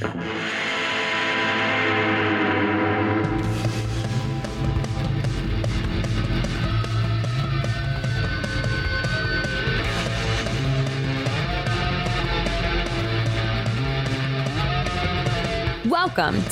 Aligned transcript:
Welcome 0.00 0.16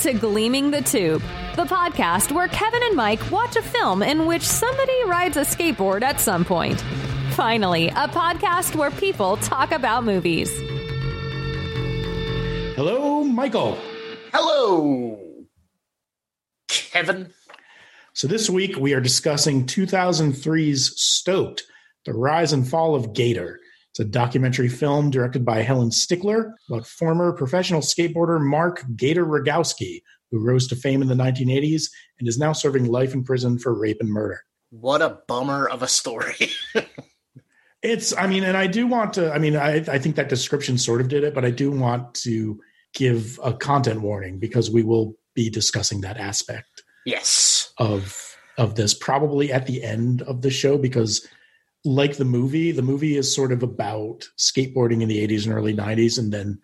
to 0.00 0.12
Gleaming 0.12 0.70
the 0.70 0.82
Tube, 0.82 1.22
the 1.56 1.64
podcast 1.64 2.30
where 2.32 2.48
Kevin 2.48 2.82
and 2.82 2.96
Mike 2.96 3.30
watch 3.30 3.56
a 3.56 3.62
film 3.62 4.02
in 4.02 4.26
which 4.26 4.42
somebody 4.42 5.04
rides 5.06 5.38
a 5.38 5.40
skateboard 5.40 6.02
at 6.02 6.20
some 6.20 6.44
point. 6.44 6.82
Finally, 7.30 7.88
a 7.88 8.08
podcast 8.08 8.76
where 8.76 8.90
people 8.90 9.38
talk 9.38 9.72
about 9.72 10.04
movies. 10.04 10.67
Hello, 12.78 13.24
Michael. 13.24 13.76
Hello, 14.32 15.18
Kevin. 16.68 17.32
So 18.12 18.28
this 18.28 18.48
week 18.48 18.76
we 18.76 18.92
are 18.92 19.00
discussing 19.00 19.66
2003's 19.66 21.02
Stoked, 21.02 21.64
The 22.04 22.14
Rise 22.14 22.52
and 22.52 22.68
Fall 22.68 22.94
of 22.94 23.14
Gator. 23.14 23.58
It's 23.90 23.98
a 23.98 24.04
documentary 24.04 24.68
film 24.68 25.10
directed 25.10 25.44
by 25.44 25.62
Helen 25.62 25.90
Stickler 25.90 26.54
about 26.68 26.86
former 26.86 27.32
professional 27.32 27.80
skateboarder 27.80 28.40
Mark 28.40 28.84
Gator 28.94 29.26
Rogowski, 29.26 30.02
who 30.30 30.38
rose 30.38 30.68
to 30.68 30.76
fame 30.76 31.02
in 31.02 31.08
the 31.08 31.16
1980s 31.16 31.90
and 32.20 32.28
is 32.28 32.38
now 32.38 32.52
serving 32.52 32.86
life 32.86 33.12
in 33.12 33.24
prison 33.24 33.58
for 33.58 33.76
rape 33.76 33.98
and 33.98 34.08
murder. 34.08 34.44
What 34.70 35.02
a 35.02 35.18
bummer 35.26 35.68
of 35.68 35.82
a 35.82 35.88
story. 35.88 36.52
it's, 37.82 38.16
I 38.16 38.28
mean, 38.28 38.44
and 38.44 38.56
I 38.56 38.68
do 38.68 38.86
want 38.86 39.14
to, 39.14 39.32
I 39.32 39.38
mean, 39.38 39.56
I, 39.56 39.78
I 39.78 39.98
think 39.98 40.14
that 40.14 40.28
description 40.28 40.78
sort 40.78 41.00
of 41.00 41.08
did 41.08 41.24
it, 41.24 41.34
but 41.34 41.44
I 41.44 41.50
do 41.50 41.72
want 41.72 42.14
to 42.22 42.60
give 42.94 43.38
a 43.42 43.52
content 43.52 44.00
warning 44.00 44.38
because 44.38 44.70
we 44.70 44.82
will 44.82 45.16
be 45.34 45.50
discussing 45.50 46.00
that 46.00 46.16
aspect. 46.16 46.82
Yes. 47.04 47.72
Of 47.78 48.36
of 48.56 48.74
this 48.74 48.92
probably 48.92 49.52
at 49.52 49.66
the 49.66 49.82
end 49.82 50.22
of 50.22 50.42
the 50.42 50.50
show 50.50 50.76
because 50.76 51.26
like 51.84 52.16
the 52.16 52.24
movie, 52.24 52.72
the 52.72 52.82
movie 52.82 53.16
is 53.16 53.32
sort 53.32 53.52
of 53.52 53.62
about 53.62 54.28
skateboarding 54.36 55.00
in 55.00 55.08
the 55.08 55.26
80s 55.26 55.46
and 55.46 55.54
early 55.54 55.74
90s 55.74 56.18
and 56.18 56.32
then 56.32 56.60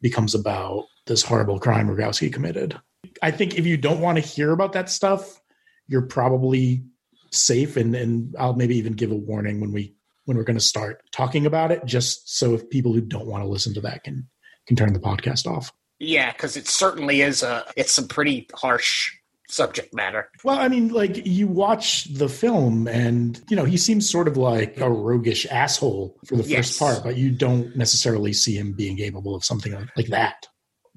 becomes 0.00 0.36
about 0.36 0.86
this 1.06 1.22
horrible 1.22 1.58
crime 1.58 1.88
Rogowski 1.88 2.32
committed. 2.32 2.78
I 3.22 3.32
think 3.32 3.56
if 3.56 3.66
you 3.66 3.76
don't 3.76 4.00
want 4.00 4.18
to 4.18 4.24
hear 4.24 4.52
about 4.52 4.72
that 4.74 4.88
stuff, 4.88 5.40
you're 5.88 6.02
probably 6.06 6.84
safe 7.32 7.76
and 7.76 7.94
and 7.94 8.34
I'll 8.38 8.54
maybe 8.54 8.76
even 8.76 8.92
give 8.92 9.10
a 9.10 9.16
warning 9.16 9.60
when 9.60 9.72
we 9.72 9.94
when 10.26 10.36
we're 10.36 10.44
going 10.44 10.58
to 10.58 10.64
start 10.64 11.02
talking 11.10 11.46
about 11.46 11.72
it 11.72 11.84
just 11.84 12.36
so 12.36 12.54
if 12.54 12.70
people 12.70 12.92
who 12.92 13.00
don't 13.00 13.26
want 13.26 13.42
to 13.42 13.48
listen 13.48 13.74
to 13.74 13.80
that 13.80 14.04
can 14.04 14.28
can 14.66 14.76
turn 14.76 14.92
the 14.92 15.00
podcast 15.00 15.46
off. 15.46 15.72
Yeah, 15.98 16.32
cuz 16.32 16.56
it 16.56 16.66
certainly 16.68 17.20
is 17.22 17.42
a 17.42 17.64
it's 17.76 17.92
some 17.92 18.08
pretty 18.08 18.48
harsh 18.54 19.10
subject 19.48 19.92
matter. 19.94 20.30
Well, 20.44 20.58
I 20.58 20.68
mean, 20.68 20.88
like 20.88 21.26
you 21.26 21.46
watch 21.46 22.04
the 22.04 22.28
film 22.28 22.88
and, 22.88 23.38
you 23.50 23.56
know, 23.56 23.64
he 23.66 23.76
seems 23.76 24.08
sort 24.08 24.26
of 24.26 24.36
like 24.38 24.80
a 24.80 24.90
roguish 24.90 25.46
asshole 25.50 26.16
for 26.26 26.36
the 26.36 26.42
Yes. 26.44 26.68
first 26.70 26.78
part, 26.78 27.04
but 27.04 27.16
you 27.18 27.30
don't 27.30 27.76
necessarily 27.76 28.32
see 28.32 28.56
him 28.56 28.72
being 28.72 28.96
capable 28.96 29.34
of 29.34 29.44
something 29.44 29.72
like- 29.74 29.88
like 29.96 30.06
that. 30.06 30.46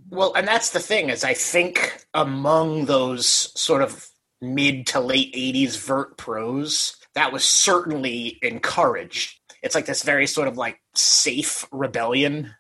Well, 0.10 0.34
and 0.36 0.48
that's 0.48 0.70
the 0.70 0.80
thing 0.80 1.10
is 1.10 1.24
I 1.26 1.34
think 1.34 2.06
among 2.14 2.86
those 2.86 3.28
sort 3.60 3.82
of 3.82 4.08
mid 4.42 4.88
to 4.88 5.00
late 5.02 5.34
80s 5.36 5.76
vert 5.76 6.18
pros, 6.18 6.96
that 7.14 7.34
was 7.34 7.44
certainly 7.44 8.40
encouraged. 8.42 9.38
It's 9.64 9.76
like 9.76 9.86
this 9.86 10.04
very 10.04 10.28
sort 10.28 10.48
of 10.48 10.58
like 10.58 10.80
safe 10.96 11.66
rebellion 11.72 12.54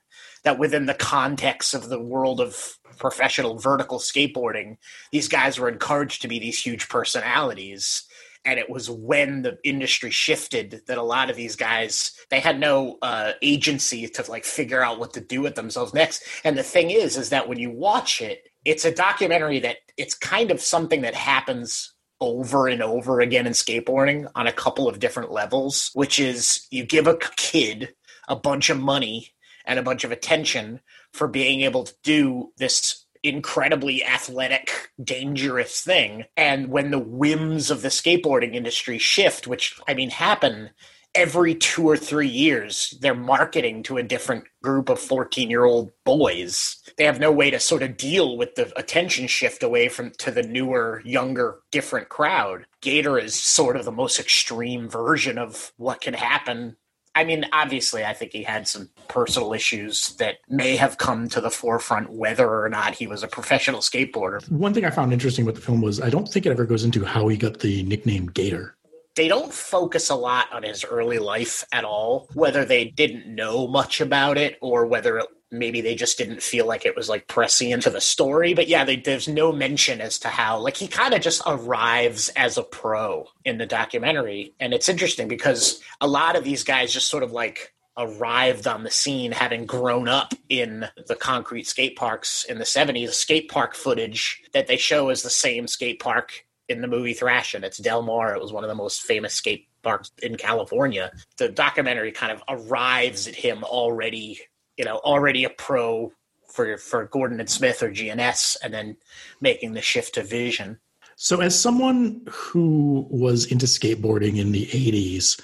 that 0.46 0.60
within 0.60 0.86
the 0.86 0.94
context 0.94 1.74
of 1.74 1.90
the 1.90 2.00
world 2.00 2.40
of 2.40 2.78
professional 2.98 3.58
vertical 3.58 4.00
skateboarding, 4.00 4.78
these 5.12 5.28
guys 5.28 5.60
were 5.60 5.68
encouraged 5.68 6.22
to 6.22 6.28
be 6.28 6.40
these 6.40 6.62
huge 6.62 6.88
personalities. 6.88 8.03
And 8.46 8.59
it 8.59 8.69
was 8.69 8.90
when 8.90 9.42
the 9.42 9.58
industry 9.64 10.12
shifted 10.12 10.84
that 10.88 11.00
a 11.00 11.03
lot 11.03 11.31
of 11.31 11.36
these 11.36 11.56
guys 11.56 12.16
they 12.30 12.40
had 12.40 12.59
no 12.59 13.00
uh, 13.02 13.31
agency 13.42 14.08
to 14.08 14.30
like 14.30 14.46
figure 14.46 14.84
out 14.84 15.00
what 15.00 15.14
to 15.16 15.22
do 15.22 15.42
with 15.42 15.56
themselves 15.56 15.96
next. 15.96 16.24
And 16.44 16.56
the 16.56 16.64
thing 16.64 16.92
is, 16.92 17.18
is 17.18 17.30
that 17.30 17.50
when 17.50 17.59
you 17.59 17.72
watch 17.72 18.22
it, 18.22 18.48
it's 18.64 18.86
a 18.86 18.94
documentary 18.94 19.59
that 19.59 19.78
it's 19.98 20.14
kind 20.14 20.52
of 20.52 20.62
something 20.62 21.02
that 21.02 21.16
happens 21.16 21.94
over 22.22 22.68
and 22.68 22.84
over 22.84 23.19
again 23.19 23.48
in 23.48 23.53
skateboarding 23.53 24.30
on 24.36 24.46
a 24.46 24.53
couple 24.53 24.88
of 24.88 25.00
different 25.00 25.31
levels, 25.31 25.90
which 25.94 26.19
is 26.19 26.68
you 26.69 26.86
give 26.86 27.08
a 27.08 27.18
kid 27.36 27.96
a 28.28 28.36
bunch 28.36 28.69
of 28.69 28.80
money 28.80 29.34
and 29.66 29.80
a 29.80 29.84
bunch 29.84 30.03
of 30.03 30.12
attention 30.12 30.80
for 31.14 31.28
being 31.28 31.62
able 31.62 31.84
to 31.84 31.94
do 32.03 32.52
this 32.58 33.06
incredibly 33.24 34.03
athletic, 34.06 34.92
dangerous 35.03 35.81
thing. 35.81 36.26
And 36.38 36.68
when 36.68 36.92
the 36.92 37.00
whims 37.00 37.72
of 37.72 37.81
the 37.81 37.90
skateboarding 37.90 38.54
industry 38.54 39.00
shift, 39.00 39.48
which 39.48 39.80
I 39.88 39.96
mean 39.96 40.12
happen 40.12 40.70
every 41.16 41.56
two 41.56 41.88
or 41.88 41.96
three 41.98 42.28
years, 42.28 42.94
they're 43.00 43.16
marketing 43.16 43.81
to 43.84 43.98
a 43.98 44.04
different 44.04 44.44
group 44.62 44.90
of 44.90 45.00
14 45.00 45.50
year 45.50 45.64
old 45.64 45.92
boys. 46.04 46.78
They 46.98 47.06
have 47.06 47.20
no 47.20 47.31
way 47.31 47.50
to 47.50 47.59
sort 47.59 47.84
of 47.84 47.98
deal 47.98 48.38
with 48.38 48.56
the 48.56 48.78
attention 48.78 49.28
shift 49.28 49.64
away 49.64 49.88
from 49.88 50.12
to 50.20 50.30
the 50.30 50.44
newer, 50.44 51.02
younger, 51.06 51.59
different 51.72 52.09
crowd. 52.09 52.66
Gator 52.81 53.18
is 53.18 53.34
sort 53.34 53.78
of 53.78 53.86
the 53.86 53.92
most 53.92 54.20
extreme 54.20 54.90
version 54.90 55.38
of 55.38 55.72
what 55.78 56.02
can 56.02 56.14
happen 56.14 56.75
I 57.16 57.24
mean, 57.24 57.46
obviously, 57.53 58.03
I 58.03 58.14
think 58.14 58.34
he 58.34 58.44
had 58.44 58.68
some 58.68 58.90
personal 59.08 59.53
issues 59.53 60.16
that 60.18 60.36
may 60.50 60.76
have 60.76 60.98
come 60.98 61.30
to 61.30 61.40
the 61.40 61.50
forefront 61.50 62.12
whether 62.12 62.62
or 62.62 62.68
not 62.68 62.94
he 62.94 63.08
was 63.08 63.24
a 63.24 63.28
professional 63.28 63.80
skateboarder. 63.80 64.48
One 64.52 64.74
thing 64.74 64.84
I 64.84 64.90
found 64.90 65.14
interesting 65.14 65.46
about 65.46 65.56
the 65.56 65.62
film 65.62 65.81
was 65.81 66.02
I 66.02 66.09
don't 66.09 66.28
think 66.28 66.46
it 66.46 66.50
ever 66.50 66.66
goes 66.66 66.84
into 66.84 67.06
how 67.06 67.30
he 67.30 67.38
got 67.38 67.59
the 67.59 67.84
nickname 67.84 68.28
Gator. 68.28 68.75
They 69.16 69.30
don't 69.30 69.54
focus 69.54 70.09
a 70.09 70.16
lot 70.16 70.52
on 70.52 70.64
his 70.64 70.84
early 70.84 71.20
life 71.20 71.64
at 71.72 71.86
all, 71.86 72.28
whether 72.34 72.66
they 72.66 72.84
didn't 72.84 73.34
know 73.34 73.66
much 73.66 74.02
about 74.02 74.38
it 74.38 74.58
or 74.62 74.86
whether 74.86 75.20
it, 75.20 75.28
maybe 75.51 75.81
they 75.81 75.95
just 75.95 76.17
didn't 76.17 76.41
feel 76.41 76.66
like 76.66 76.85
it 76.85 76.95
was 76.95 77.09
like 77.09 77.28
pressing 77.28 77.72
into 77.72 77.89
the 77.89 78.01
story. 78.01 78.53
But 78.53 78.67
yeah, 78.67 78.83
they, 78.83 78.97
there's 78.97 79.28
no 79.28 79.51
mention 79.51 80.01
as 80.01 80.19
to 80.19 80.29
how, 80.29 80.59
like, 80.59 80.78
he 80.78 80.88
kind 80.88 81.13
of 81.13 81.22
just 81.22 81.41
arrives 81.45 82.29
as 82.35 82.57
a 82.57 82.63
pro 82.63 83.28
in 83.44 83.57
the 83.57 83.66
documentary. 83.66 84.53
And 84.59 84.73
it's 84.73 84.89
interesting 84.89 85.28
because 85.28 85.81
a 86.01 86.07
lot 86.07 86.35
of 86.35 86.44
these 86.44 86.63
guys 86.63 86.94
just 86.94 87.07
sort 87.07 87.23
of 87.23 87.31
like 87.31 87.73
arrived 87.97 88.67
on 88.67 88.83
the 88.83 88.91
scene 88.91 89.31
having 89.31 89.66
grown 89.66 90.07
up 90.07 90.33
in 90.50 90.85
the 91.07 91.16
concrete 91.16 91.67
skate 91.67 91.95
parks 91.95 92.44
in 92.45 92.57
the 92.57 92.66
70s. 92.66 93.12
Skate 93.12 93.50
park 93.50 93.75
footage 93.75 94.44
that 94.53 94.67
they 94.67 94.77
show 94.77 95.09
is 95.09 95.23
the 95.23 95.29
same 95.29 95.67
skate 95.67 96.00
park 96.00 96.45
in 96.67 96.81
the 96.81 96.88
movie 96.88 97.13
Thrashin'. 97.13 97.63
It's 97.63 97.77
Del 97.77 98.01
Mar. 98.01 98.35
It 98.35 98.41
was 98.41 98.51
one 98.51 98.63
of 98.63 98.67
the 98.69 98.75
most 98.75 99.03
famous 99.03 99.33
skate 99.33 99.67
parks 99.83 100.12
in 100.22 100.35
California. 100.35 101.12
The 101.38 101.50
documentary 101.50 102.12
kind 102.12 102.31
of 102.31 102.44
arrives 102.50 103.27
at 103.27 103.35
him 103.35 103.63
already, 103.63 104.39
you 104.78 104.86
know, 104.86 104.97
already 104.97 105.44
a 105.44 105.50
pro 105.50 106.12
for 106.47 106.78
for 106.78 107.06
Gordon 107.06 107.40
and 107.40 107.50
Smith 107.50 107.84
or 107.84 107.90
GNS, 107.90 108.58
and 108.63 108.74
then 108.74 108.97
making 109.41 109.74
the 109.74 109.81
shift 109.81 110.16
to 110.16 110.24
Vision. 110.24 110.80
So, 111.16 111.41
as 111.41 111.58
someone 111.58 112.22
who 112.30 113.08
was 113.09 113.46
into 113.46 113.66
skateboarding 113.66 114.38
in 114.38 114.52
the 114.52 114.66
80s, 114.66 115.40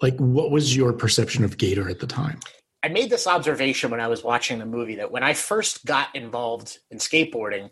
like 0.00 0.16
what 0.18 0.50
was 0.50 0.76
your 0.76 0.92
perception 0.92 1.44
of 1.44 1.58
Gator 1.58 1.88
at 1.88 2.00
the 2.00 2.06
time? 2.06 2.38
I 2.82 2.88
made 2.88 3.10
this 3.10 3.26
observation 3.26 3.90
when 3.90 4.00
I 4.00 4.06
was 4.06 4.22
watching 4.22 4.58
the 4.60 4.66
movie 4.66 4.96
that 4.96 5.10
when 5.10 5.24
I 5.24 5.34
first 5.34 5.84
got 5.84 6.14
involved 6.14 6.78
in 6.90 6.98
skateboarding, 6.98 7.70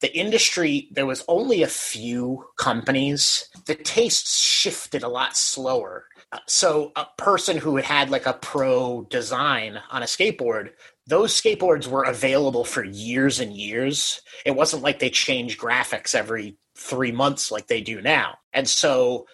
the 0.00 0.14
industry, 0.16 0.88
there 0.92 1.06
was 1.06 1.24
only 1.26 1.62
a 1.62 1.68
few 1.68 2.44
companies. 2.58 3.48
The 3.66 3.74
tastes 3.74 4.38
shifted 4.38 5.02
a 5.02 5.08
lot 5.08 5.36
slower. 5.36 6.06
Uh, 6.32 6.38
So, 6.46 6.92
a 6.96 7.06
person 7.16 7.56
who 7.56 7.76
had 7.76 7.84
had 7.84 8.10
like 8.10 8.26
a 8.26 8.34
pro 8.34 9.06
design 9.10 9.80
on 9.90 10.02
a 10.02 10.06
skateboard, 10.06 10.70
those 11.06 11.40
skateboards 11.40 11.86
were 11.86 12.04
available 12.04 12.64
for 12.64 12.84
years 12.84 13.40
and 13.40 13.52
years. 13.52 14.20
It 14.44 14.56
wasn't 14.56 14.82
like 14.82 14.98
they 14.98 15.10
changed 15.10 15.58
graphics 15.60 16.14
every 16.14 16.58
three 16.76 17.12
months 17.12 17.50
like 17.50 17.68
they 17.68 17.80
do 17.80 18.02
now. 18.02 18.38
And 18.52 18.68
so, 18.68 19.26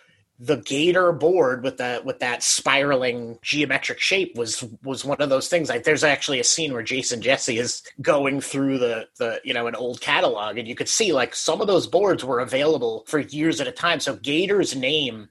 the 0.44 0.56
gator 0.56 1.12
board 1.12 1.62
with 1.62 1.76
that 1.76 2.04
with 2.04 2.18
that 2.18 2.42
spiraling 2.42 3.38
geometric 3.42 4.00
shape 4.00 4.36
was 4.36 4.64
was 4.82 5.04
one 5.04 5.20
of 5.20 5.28
those 5.28 5.46
things. 5.46 5.68
Like 5.68 5.84
there's 5.84 6.02
actually 6.02 6.40
a 6.40 6.44
scene 6.44 6.72
where 6.72 6.82
jason 6.82 7.22
jessee 7.22 7.58
is 7.58 7.80
going 8.00 8.40
through 8.40 8.78
the 8.78 9.06
the 9.18 9.40
you 9.44 9.54
know 9.54 9.68
an 9.68 9.76
old 9.76 10.00
catalog 10.00 10.58
and 10.58 10.66
you 10.66 10.74
could 10.74 10.88
see 10.88 11.12
like 11.12 11.36
some 11.36 11.60
of 11.60 11.68
those 11.68 11.86
boards 11.86 12.24
were 12.24 12.40
available 12.40 13.04
for 13.06 13.20
years 13.20 13.60
at 13.60 13.68
a 13.68 13.72
time. 13.72 14.00
So 14.00 14.16
gator's 14.16 14.74
name 14.74 15.28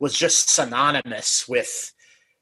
was 0.00 0.12
just 0.12 0.50
synonymous 0.50 1.46
with 1.46 1.94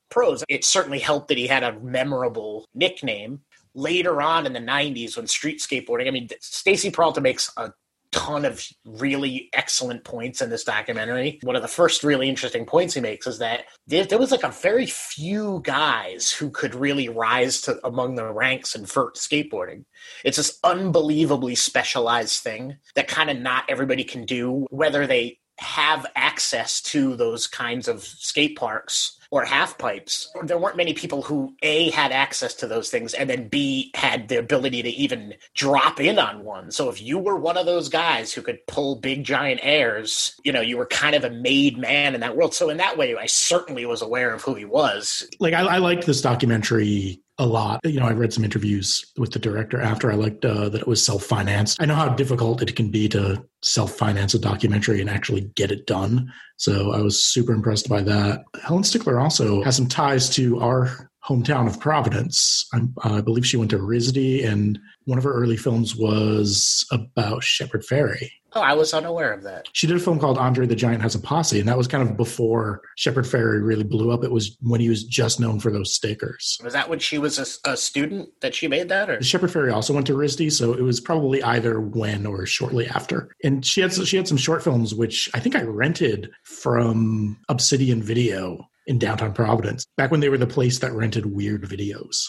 pros 0.09 0.43
it 0.49 0.65
certainly 0.65 1.01
helped 1.01 1.29
that 1.29 1.37
he 1.37 1.49
had 1.49 1.65
a 1.65 1.79
memorable 1.81 2.67
nickname 2.75 3.41
later 3.75 4.23
on 4.23 4.47
in 4.47 4.53
the 4.53 4.61
90s 4.61 5.17
when 5.17 5.27
street 5.27 5.59
skateboarding 5.59 6.07
i 6.07 6.13
mean 6.13 6.29
stacy 6.41 6.91
peralta 6.91 7.21
makes 7.21 7.53
a 7.57 7.73
ton 8.13 8.45
of 8.45 8.65
really 8.85 9.49
excellent 9.53 10.05
points 10.05 10.41
in 10.41 10.51
this 10.51 10.65
documentary. 10.65 11.39
One 11.43 11.57
of 11.57 11.63
the 11.63 11.69
first 11.69 12.03
really 12.03 12.29
interesting 12.29 12.67
points 12.67 12.95
he 12.95 13.01
makes 13.01 13.27
is 13.27 13.39
that 13.39 13.65
there, 13.87 14.19
was 14.19 14.31
like 14.31 14.43
a 14.43 14.51
very 14.51 14.87
few 14.87 15.61
guys 15.63 16.33
who 16.33 16.51
could 16.51 16.75
really 16.75 17.09
rise 17.09 17.61
to 17.63 17.79
among 17.87 18.15
the 18.15 18.33
ranks 18.33 18.75
in 18.75 18.85
vert 18.85 19.17
skateboarding. 19.17 19.85
It's 20.25 20.37
this 20.37 20.59
unbelievably 20.65 21.55
specialized 21.55 22.43
thing 22.43 22.77
that 22.95 23.09
kind 23.09 23.31
of 23.31 23.39
not 23.39 23.65
everybody 23.69 24.05
can 24.05 24.25
do, 24.25 24.67
whether 24.71 25.07
they 25.07 25.39
have 25.59 26.07
access 26.17 26.81
to 26.81 27.17
those 27.17 27.47
kinds 27.47 27.89
of 27.89 28.03
skate 28.03 28.57
parks 28.57 29.19
or 29.31 29.45
half 29.45 29.77
pipes. 29.79 30.31
There 30.45 30.59
weren't 30.59 30.77
many 30.77 30.93
people 30.93 31.23
who 31.23 31.55
A 31.63 31.91
had 31.91 32.13
access 32.13 32.55
to 32.55 32.67
those 32.67 32.91
things 32.91 33.15
and 33.15 33.29
then 33.29 33.49
B 33.49 33.91
had 33.95 34.29
the 34.29 34.39
ability 34.39 34.83
to 34.83 34.89
even 34.91 35.35
drop 35.55 36.01
in 36.01 36.19
on 36.19 36.45
one. 36.45 36.71
So 36.71 36.89
if 36.89 37.03
you 37.03 37.19
were 37.19 37.37
one 37.37 37.57
of 37.57 37.67
those 37.67 37.89
guys 37.89 38.33
who 38.33 38.43
could 38.43 38.65
pull 38.67 38.97
big 38.97 39.25
giant 39.25 39.61
airs, 39.63 40.39
you 40.45 40.53
know, 40.53 40.61
you 40.61 40.77
were 40.77 40.87
kind 40.87 41.17
of 41.17 41.25
a 41.25 41.31
made 41.31 41.79
man 41.79 42.15
in 42.15 42.21
that 42.21 42.37
world. 42.37 42.55
So 42.55 42.71
in 42.71 42.77
that 42.77 42.97
way, 42.97 43.17
I 43.17 43.27
certainly 43.27 43.87
was 43.87 44.03
aware 44.03 44.33
of 44.33 44.43
who 44.43 44.55
he 44.55 44.65
was. 44.65 45.27
Like 45.41 45.55
I, 45.55 45.63
I 45.63 45.79
liked 45.79 46.07
this 46.07 46.21
documentary 46.21 47.21
a 47.39 47.47
lot. 47.47 47.81
You 47.85 48.01
know, 48.01 48.07
I 48.07 48.13
read 48.13 48.33
some 48.33 48.45
interviews 48.45 49.13
with 49.19 49.33
the 49.33 49.39
director 49.39 49.81
after. 49.81 50.11
I 50.11 50.15
liked 50.15 50.45
uh, 50.45 50.69
that 50.71 50.83
it 50.83 50.89
was 50.89 51.05
self 51.05 51.23
financed. 51.25 51.77
I 51.81 51.85
know 51.85 51.95
how 51.95 52.09
difficult 52.09 52.63
it 52.63 52.77
can 52.77 52.91
be 52.91 53.09
to 53.11 53.43
self 53.63 53.93
finance 53.93 54.35
a 54.35 54.39
documentary 54.39 55.01
and 55.01 55.11
actually 55.11 55.43
get 55.55 55.71
it 55.71 55.87
done. 55.87 56.33
So 56.57 56.93
I 56.93 57.01
was 57.01 57.23
super 57.23 57.53
impressed 57.53 57.89
by 57.89 58.03
that. 58.03 58.45
Helen 58.63 58.85
Stickler 58.85 59.21
also 59.21 59.63
has 59.63 59.77
some 59.77 59.89
ties 59.89 60.31
to 60.31 60.61
our 60.61 61.11
hometown 61.27 61.67
of 61.67 61.81
Providence. 61.81 62.67
Uh, 62.73 62.81
I 63.03 63.21
believe 63.21 63.47
she 63.47 63.57
went 63.57 63.71
to 63.73 63.79
RISD, 63.79 64.47
and 64.47 64.79
one 65.05 65.19
of 65.19 65.25
her 65.25 65.33
early 65.33 65.57
films 65.57 65.97
was 65.97 66.87
about 66.91 67.43
Shepard 67.43 67.83
Fairey. 67.83 68.31
Oh, 68.57 68.63
I 68.63 68.73
was 68.73 68.95
unaware 68.95 69.35
of 69.35 69.43
that. 69.43 69.69
She 69.75 69.87
did 69.87 69.99
a 69.99 70.01
film 70.01 70.19
called 70.19 70.39
Andre 70.39 70.67
the 70.67 70.75
Giant 70.75 71.03
Has 71.03 71.15
a 71.15 71.19
Posse, 71.19 71.61
and 71.61 71.69
that 71.69 71.77
was 71.77 71.87
kind 71.87 72.09
of 72.09 72.17
before 72.17 72.81
Shepard 72.97 73.27
Fairey 73.27 73.63
really 73.63 73.85
blew 73.85 74.11
up. 74.11 74.25
It 74.25 74.31
was 74.31 74.57
when 74.63 74.81
he 74.81 74.89
was 74.89 75.05
just 75.05 75.39
known 75.39 75.61
for 75.61 75.71
those 75.71 75.93
stickers. 75.93 76.59
Was 76.65 76.73
that 76.73 76.89
when 76.89 76.99
she 76.99 77.19
was 77.19 77.39
a, 77.39 77.73
a 77.73 77.77
student 77.77 78.31
that 78.41 78.55
she 78.55 78.67
made 78.67 78.89
that? 78.89 79.11
Or 79.11 79.23
Shepard 79.23 79.51
Fairey 79.51 79.75
also 79.75 79.93
went 79.93 80.07
to 80.07 80.15
RISD, 80.15 80.51
so 80.53 80.73
it 80.73 80.81
was 80.81 81.01
probably 81.01 81.43
either 81.43 81.83
when 81.83 82.25
or 82.25 82.47
shortly 82.47 82.87
after. 82.87 83.29
And 83.45 83.65
she 83.65 83.83
had 83.83 83.93
she 83.93 84.17
had 84.17 84.27
some 84.27 84.39
short 84.39 84.65
films, 84.65 84.95
which 84.95 85.29
I 85.35 85.41
think 85.41 85.55
I 85.55 85.63
rented 85.63 86.31
from 86.45 87.39
Obsidian 87.51 88.03
Video 88.03 88.67
in 88.87 88.99
downtown 88.99 89.35
Providence 89.35 89.87
back 89.99 90.11
when 90.11 90.21
they 90.21 90.31
were 90.31 90.39
the 90.39 90.47
place 90.47 90.79
that 90.79 90.95
rented 90.95 91.27
weird 91.27 91.65
videos. 91.65 92.29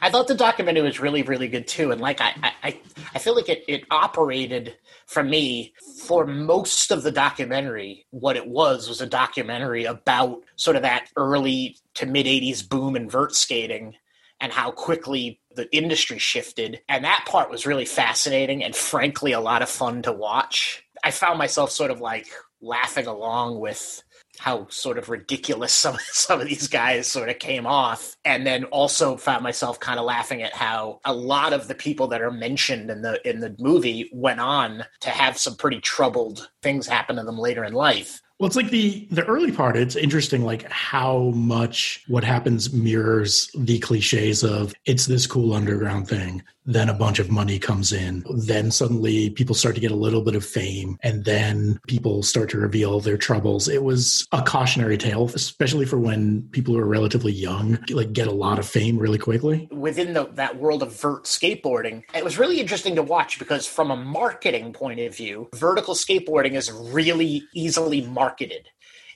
I 0.00 0.10
thought 0.10 0.28
the 0.28 0.34
documentary 0.34 0.82
was 0.82 1.00
really, 1.00 1.22
really 1.22 1.48
good 1.48 1.66
too. 1.66 1.90
And 1.90 2.00
like 2.00 2.20
I, 2.20 2.34
I, 2.62 2.80
I 3.14 3.18
feel 3.18 3.34
like 3.34 3.48
it, 3.48 3.64
it 3.68 3.84
operated 3.90 4.76
for 5.06 5.22
me 5.22 5.74
for 6.04 6.26
most 6.26 6.90
of 6.90 7.02
the 7.02 7.12
documentary. 7.12 8.06
What 8.10 8.36
it 8.36 8.46
was 8.46 8.88
was 8.88 9.00
a 9.00 9.06
documentary 9.06 9.84
about 9.84 10.42
sort 10.56 10.76
of 10.76 10.82
that 10.82 11.08
early 11.16 11.76
to 11.94 12.06
mid 12.06 12.26
'80s 12.26 12.68
boom 12.68 12.96
in 12.96 13.08
vert 13.08 13.34
skating 13.34 13.94
and 14.40 14.52
how 14.52 14.70
quickly 14.70 15.40
the 15.54 15.74
industry 15.74 16.18
shifted. 16.18 16.80
And 16.88 17.04
that 17.04 17.26
part 17.26 17.50
was 17.50 17.66
really 17.66 17.84
fascinating 17.84 18.62
and 18.62 18.74
frankly 18.74 19.32
a 19.32 19.40
lot 19.40 19.62
of 19.62 19.68
fun 19.68 20.02
to 20.02 20.12
watch. 20.12 20.84
I 21.02 21.10
found 21.10 21.38
myself 21.38 21.70
sort 21.70 21.90
of 21.90 22.00
like 22.00 22.28
laughing 22.60 23.06
along 23.06 23.60
with 23.60 24.02
how 24.38 24.66
sort 24.68 24.98
of 24.98 25.08
ridiculous 25.08 25.72
some 25.72 25.96
some 26.12 26.40
of 26.40 26.48
these 26.48 26.68
guys 26.68 27.06
sort 27.06 27.28
of 27.28 27.38
came 27.38 27.66
off 27.66 28.16
and 28.24 28.46
then 28.46 28.64
also 28.64 29.16
found 29.16 29.42
myself 29.42 29.78
kind 29.80 29.98
of 29.98 30.04
laughing 30.04 30.42
at 30.42 30.54
how 30.54 31.00
a 31.04 31.12
lot 31.12 31.52
of 31.52 31.68
the 31.68 31.74
people 31.74 32.06
that 32.08 32.22
are 32.22 32.30
mentioned 32.30 32.90
in 32.90 33.02
the 33.02 33.28
in 33.28 33.40
the 33.40 33.54
movie 33.58 34.08
went 34.12 34.40
on 34.40 34.84
to 35.00 35.10
have 35.10 35.38
some 35.38 35.56
pretty 35.56 35.80
troubled 35.80 36.50
things 36.62 36.86
happen 36.86 37.16
to 37.16 37.22
them 37.22 37.38
later 37.38 37.64
in 37.64 37.72
life 37.72 38.20
well, 38.38 38.46
it's 38.46 38.54
like 38.54 38.70
the 38.70 39.08
the 39.10 39.24
early 39.24 39.50
part. 39.50 39.76
It's 39.76 39.96
interesting, 39.96 40.44
like 40.44 40.62
how 40.70 41.30
much 41.34 42.04
what 42.06 42.22
happens 42.22 42.72
mirrors 42.72 43.50
the 43.58 43.80
cliches 43.80 44.44
of 44.44 44.72
it's 44.84 45.06
this 45.06 45.26
cool 45.26 45.52
underground 45.52 46.06
thing. 46.06 46.44
Then 46.68 46.90
a 46.90 46.94
bunch 46.94 47.18
of 47.18 47.30
money 47.30 47.58
comes 47.58 47.94
in. 47.94 48.22
Then 48.28 48.70
suddenly 48.70 49.30
people 49.30 49.54
start 49.54 49.74
to 49.76 49.80
get 49.80 49.90
a 49.90 49.96
little 49.96 50.20
bit 50.20 50.34
of 50.34 50.44
fame, 50.44 50.98
and 51.02 51.24
then 51.24 51.80
people 51.88 52.22
start 52.22 52.50
to 52.50 52.58
reveal 52.58 53.00
their 53.00 53.16
troubles. 53.16 53.68
It 53.68 53.82
was 53.82 54.28
a 54.32 54.42
cautionary 54.42 54.98
tale, 54.98 55.30
especially 55.34 55.86
for 55.86 55.98
when 55.98 56.42
people 56.50 56.74
who 56.74 56.80
are 56.80 56.86
relatively 56.86 57.32
young 57.32 57.78
like 57.88 58.12
get 58.12 58.26
a 58.26 58.32
lot 58.32 58.58
of 58.58 58.68
fame 58.68 58.98
really 58.98 59.16
quickly. 59.16 59.66
Within 59.72 60.12
the, 60.12 60.26
that 60.34 60.58
world 60.58 60.82
of 60.82 61.00
vert 61.00 61.24
skateboarding, 61.24 62.02
it 62.14 62.22
was 62.22 62.38
really 62.38 62.60
interesting 62.60 62.94
to 62.96 63.02
watch 63.02 63.38
because 63.38 63.66
from 63.66 63.90
a 63.90 63.96
marketing 63.96 64.74
point 64.74 65.00
of 65.00 65.16
view, 65.16 65.48
vertical 65.54 65.94
skateboarding 65.94 66.52
is 66.52 66.70
really 66.70 67.44
easily 67.54 68.02
marketed. 68.02 68.68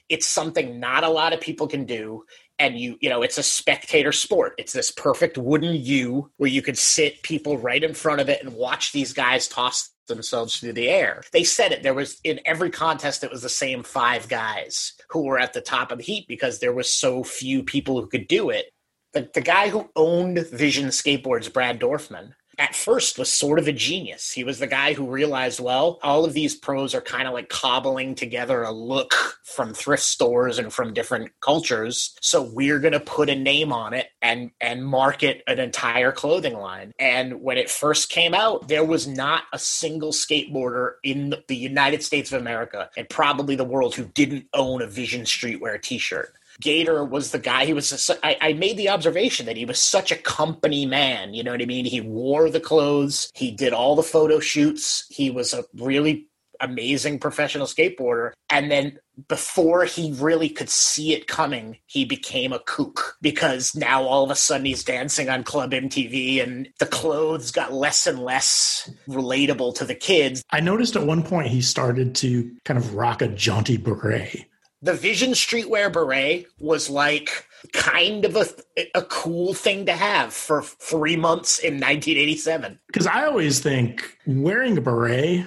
It's 0.09 0.27
something 0.27 0.79
not 0.79 1.03
a 1.03 1.09
lot 1.09 1.33
of 1.33 1.39
people 1.39 1.67
can 1.67 1.85
do. 1.85 2.25
And 2.63 2.79
you, 2.79 2.97
you 3.01 3.09
know, 3.09 3.23
it's 3.23 3.37
a 3.37 3.43
spectator 3.43 4.13
sport. 4.13 4.53
It's 4.57 4.71
this 4.71 4.89
perfect 4.89 5.37
wooden 5.37 5.75
U 5.75 6.31
where 6.37 6.49
you 6.49 6.61
could 6.61 6.77
sit 6.77 7.21
people 7.21 7.57
right 7.57 7.83
in 7.83 7.93
front 7.93 8.21
of 8.21 8.29
it 8.29 8.41
and 8.41 8.53
watch 8.53 8.93
these 8.93 9.11
guys 9.11 9.49
toss 9.49 9.91
themselves 10.07 10.57
through 10.57 10.71
the 10.71 10.87
air. 10.87 11.23
They 11.33 11.43
said 11.43 11.73
it. 11.73 11.83
There 11.83 11.93
was 11.93 12.21
in 12.23 12.39
every 12.45 12.69
contest, 12.69 13.21
it 13.21 13.31
was 13.31 13.41
the 13.41 13.49
same 13.49 13.83
five 13.83 14.29
guys 14.29 14.93
who 15.09 15.23
were 15.23 15.39
at 15.39 15.51
the 15.51 15.59
top 15.59 15.91
of 15.91 15.97
the 15.97 16.05
heap 16.05 16.25
because 16.29 16.59
there 16.59 16.73
was 16.73 16.89
so 16.89 17.21
few 17.21 17.63
people 17.63 17.99
who 17.99 18.07
could 18.07 18.29
do 18.29 18.49
it. 18.49 18.67
The, 19.11 19.29
the 19.33 19.41
guy 19.41 19.67
who 19.67 19.89
owned 19.97 20.39
Vision 20.47 20.87
Skateboards, 20.87 21.51
Brad 21.51 21.81
Dorfman, 21.81 22.31
at 22.57 22.75
first 22.75 23.17
was 23.17 23.31
sort 23.31 23.59
of 23.59 23.67
a 23.67 23.71
genius. 23.71 24.31
He 24.31 24.43
was 24.43 24.59
the 24.59 24.67
guy 24.67 24.93
who 24.93 25.09
realized, 25.09 25.59
well, 25.59 25.99
all 26.03 26.25
of 26.25 26.33
these 26.33 26.55
pros 26.55 26.93
are 26.93 27.01
kind 27.01 27.27
of 27.27 27.33
like 27.33 27.49
cobbling 27.49 28.15
together 28.15 28.63
a 28.63 28.71
look 28.71 29.13
from 29.43 29.73
thrift 29.73 30.03
stores 30.03 30.59
and 30.59 30.73
from 30.73 30.93
different 30.93 31.31
cultures. 31.41 32.15
So 32.21 32.41
we're 32.41 32.79
going 32.79 32.93
to 32.93 32.99
put 32.99 33.29
a 33.29 33.35
name 33.35 33.71
on 33.71 33.93
it 33.93 34.07
and 34.21 34.51
and 34.61 34.85
market 34.85 35.43
an 35.47 35.59
entire 35.59 36.11
clothing 36.11 36.53
line. 36.55 36.91
And 36.99 37.41
when 37.41 37.57
it 37.57 37.69
first 37.69 38.09
came 38.09 38.33
out, 38.33 38.67
there 38.67 38.85
was 38.85 39.07
not 39.07 39.43
a 39.53 39.59
single 39.59 40.11
skateboarder 40.11 40.93
in 41.03 41.35
the 41.47 41.55
United 41.55 42.03
States 42.03 42.31
of 42.31 42.41
America 42.41 42.89
and 42.97 43.09
probably 43.09 43.55
the 43.55 43.63
world 43.63 43.95
who 43.95 44.05
didn't 44.05 44.47
own 44.53 44.81
a 44.81 44.87
Vision 44.87 45.21
Streetwear 45.21 45.81
t-shirt. 45.81 46.33
Gator 46.63 47.03
was 47.03 47.31
the 47.31 47.39
guy. 47.39 47.65
He 47.65 47.73
was. 47.73 48.09
A, 48.09 48.25
I, 48.25 48.37
I 48.49 48.53
made 48.53 48.77
the 48.77 48.89
observation 48.89 49.45
that 49.45 49.57
he 49.57 49.65
was 49.65 49.79
such 49.79 50.11
a 50.11 50.15
company 50.15 50.85
man. 50.85 51.33
You 51.33 51.43
know 51.43 51.51
what 51.51 51.61
I 51.61 51.65
mean? 51.65 51.85
He 51.85 52.01
wore 52.01 52.49
the 52.49 52.59
clothes. 52.59 53.29
He 53.35 53.51
did 53.51 53.73
all 53.73 53.95
the 53.95 54.03
photo 54.03 54.39
shoots. 54.39 55.05
He 55.09 55.29
was 55.29 55.53
a 55.53 55.65
really 55.75 56.27
amazing 56.61 57.19
professional 57.19 57.67
skateboarder. 57.67 58.31
And 58.49 58.71
then 58.71 58.97
before 59.27 59.83
he 59.85 60.13
really 60.13 60.49
could 60.49 60.69
see 60.69 61.13
it 61.13 61.27
coming, 61.27 61.77
he 61.85 62.05
became 62.05 62.53
a 62.53 62.59
kook 62.59 63.17
because 63.21 63.75
now 63.75 64.03
all 64.03 64.23
of 64.23 64.31
a 64.31 64.35
sudden 64.35 64.65
he's 64.65 64.83
dancing 64.83 65.29
on 65.29 65.43
Club 65.43 65.71
MTV 65.71 66.41
and 66.41 66.69
the 66.79 66.85
clothes 66.85 67.51
got 67.51 67.73
less 67.73 68.07
and 68.07 68.19
less 68.19 68.89
relatable 69.07 69.75
to 69.75 69.85
the 69.85 69.95
kids. 69.95 70.43
I 70.51 70.61
noticed 70.61 70.95
at 70.95 71.05
one 71.05 71.23
point 71.23 71.47
he 71.47 71.61
started 71.61 72.15
to 72.15 72.51
kind 72.63 72.77
of 72.77 72.95
rock 72.95 73.21
a 73.21 73.27
jaunty 73.27 73.77
beret 73.77 74.45
the 74.83 74.93
Vision 74.93 75.31
Streetwear 75.31 75.91
beret 75.91 76.45
was 76.59 76.89
like 76.89 77.47
kind 77.71 78.25
of 78.25 78.35
a, 78.35 78.45
a 78.93 79.01
cool 79.03 79.53
thing 79.53 79.85
to 79.85 79.93
have 79.93 80.33
for 80.33 80.61
three 80.61 81.15
months 81.15 81.59
in 81.59 81.75
1987. 81.75 82.79
Because 82.87 83.07
I 83.07 83.25
always 83.25 83.61
think 83.61 84.17
wearing 84.27 84.77
a 84.77 84.81
beret, 84.81 85.45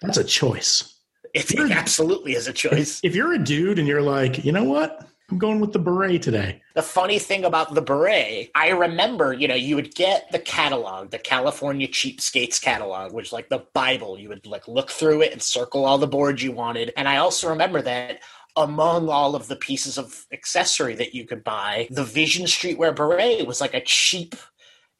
that's 0.00 0.16
a 0.16 0.24
choice. 0.24 0.96
It, 1.34 1.52
it 1.52 1.70
absolutely 1.70 2.32
is 2.32 2.48
a 2.48 2.54
choice. 2.54 3.00
If, 3.02 3.10
if 3.10 3.14
you're 3.14 3.34
a 3.34 3.38
dude 3.38 3.78
and 3.78 3.86
you're 3.86 4.02
like, 4.02 4.44
you 4.44 4.50
know 4.50 4.64
what? 4.64 5.06
I'm 5.30 5.38
going 5.38 5.60
with 5.60 5.72
the 5.72 5.78
beret 5.78 6.22
today. 6.22 6.60
The 6.74 6.82
funny 6.82 7.20
thing 7.20 7.44
about 7.44 7.74
the 7.74 7.82
beret, 7.82 8.50
I 8.54 8.70
remember, 8.70 9.32
you 9.32 9.46
know, 9.46 9.54
you 9.54 9.76
would 9.76 9.94
get 9.94 10.32
the 10.32 10.40
catalog, 10.40 11.10
the 11.10 11.18
California 11.18 11.86
Cheapskates 11.86 12.60
catalog, 12.60 13.12
which 13.12 13.32
like 13.32 13.48
the 13.48 13.64
Bible. 13.72 14.18
You 14.18 14.30
would 14.30 14.44
like 14.46 14.66
look 14.66 14.90
through 14.90 15.22
it 15.22 15.32
and 15.32 15.40
circle 15.40 15.84
all 15.84 15.98
the 15.98 16.08
boards 16.08 16.42
you 16.42 16.50
wanted. 16.50 16.92
And 16.96 17.06
I 17.06 17.18
also 17.18 17.48
remember 17.48 17.80
that 17.82 18.20
among 18.56 19.08
all 19.08 19.34
of 19.34 19.48
the 19.48 19.56
pieces 19.56 19.98
of 19.98 20.26
accessory 20.32 20.94
that 20.96 21.14
you 21.14 21.26
could 21.26 21.44
buy, 21.44 21.88
the 21.90 22.04
Vision 22.04 22.46
Streetwear 22.46 22.94
Beret 22.94 23.46
was 23.46 23.60
like 23.60 23.74
a 23.74 23.84
cheap 23.84 24.34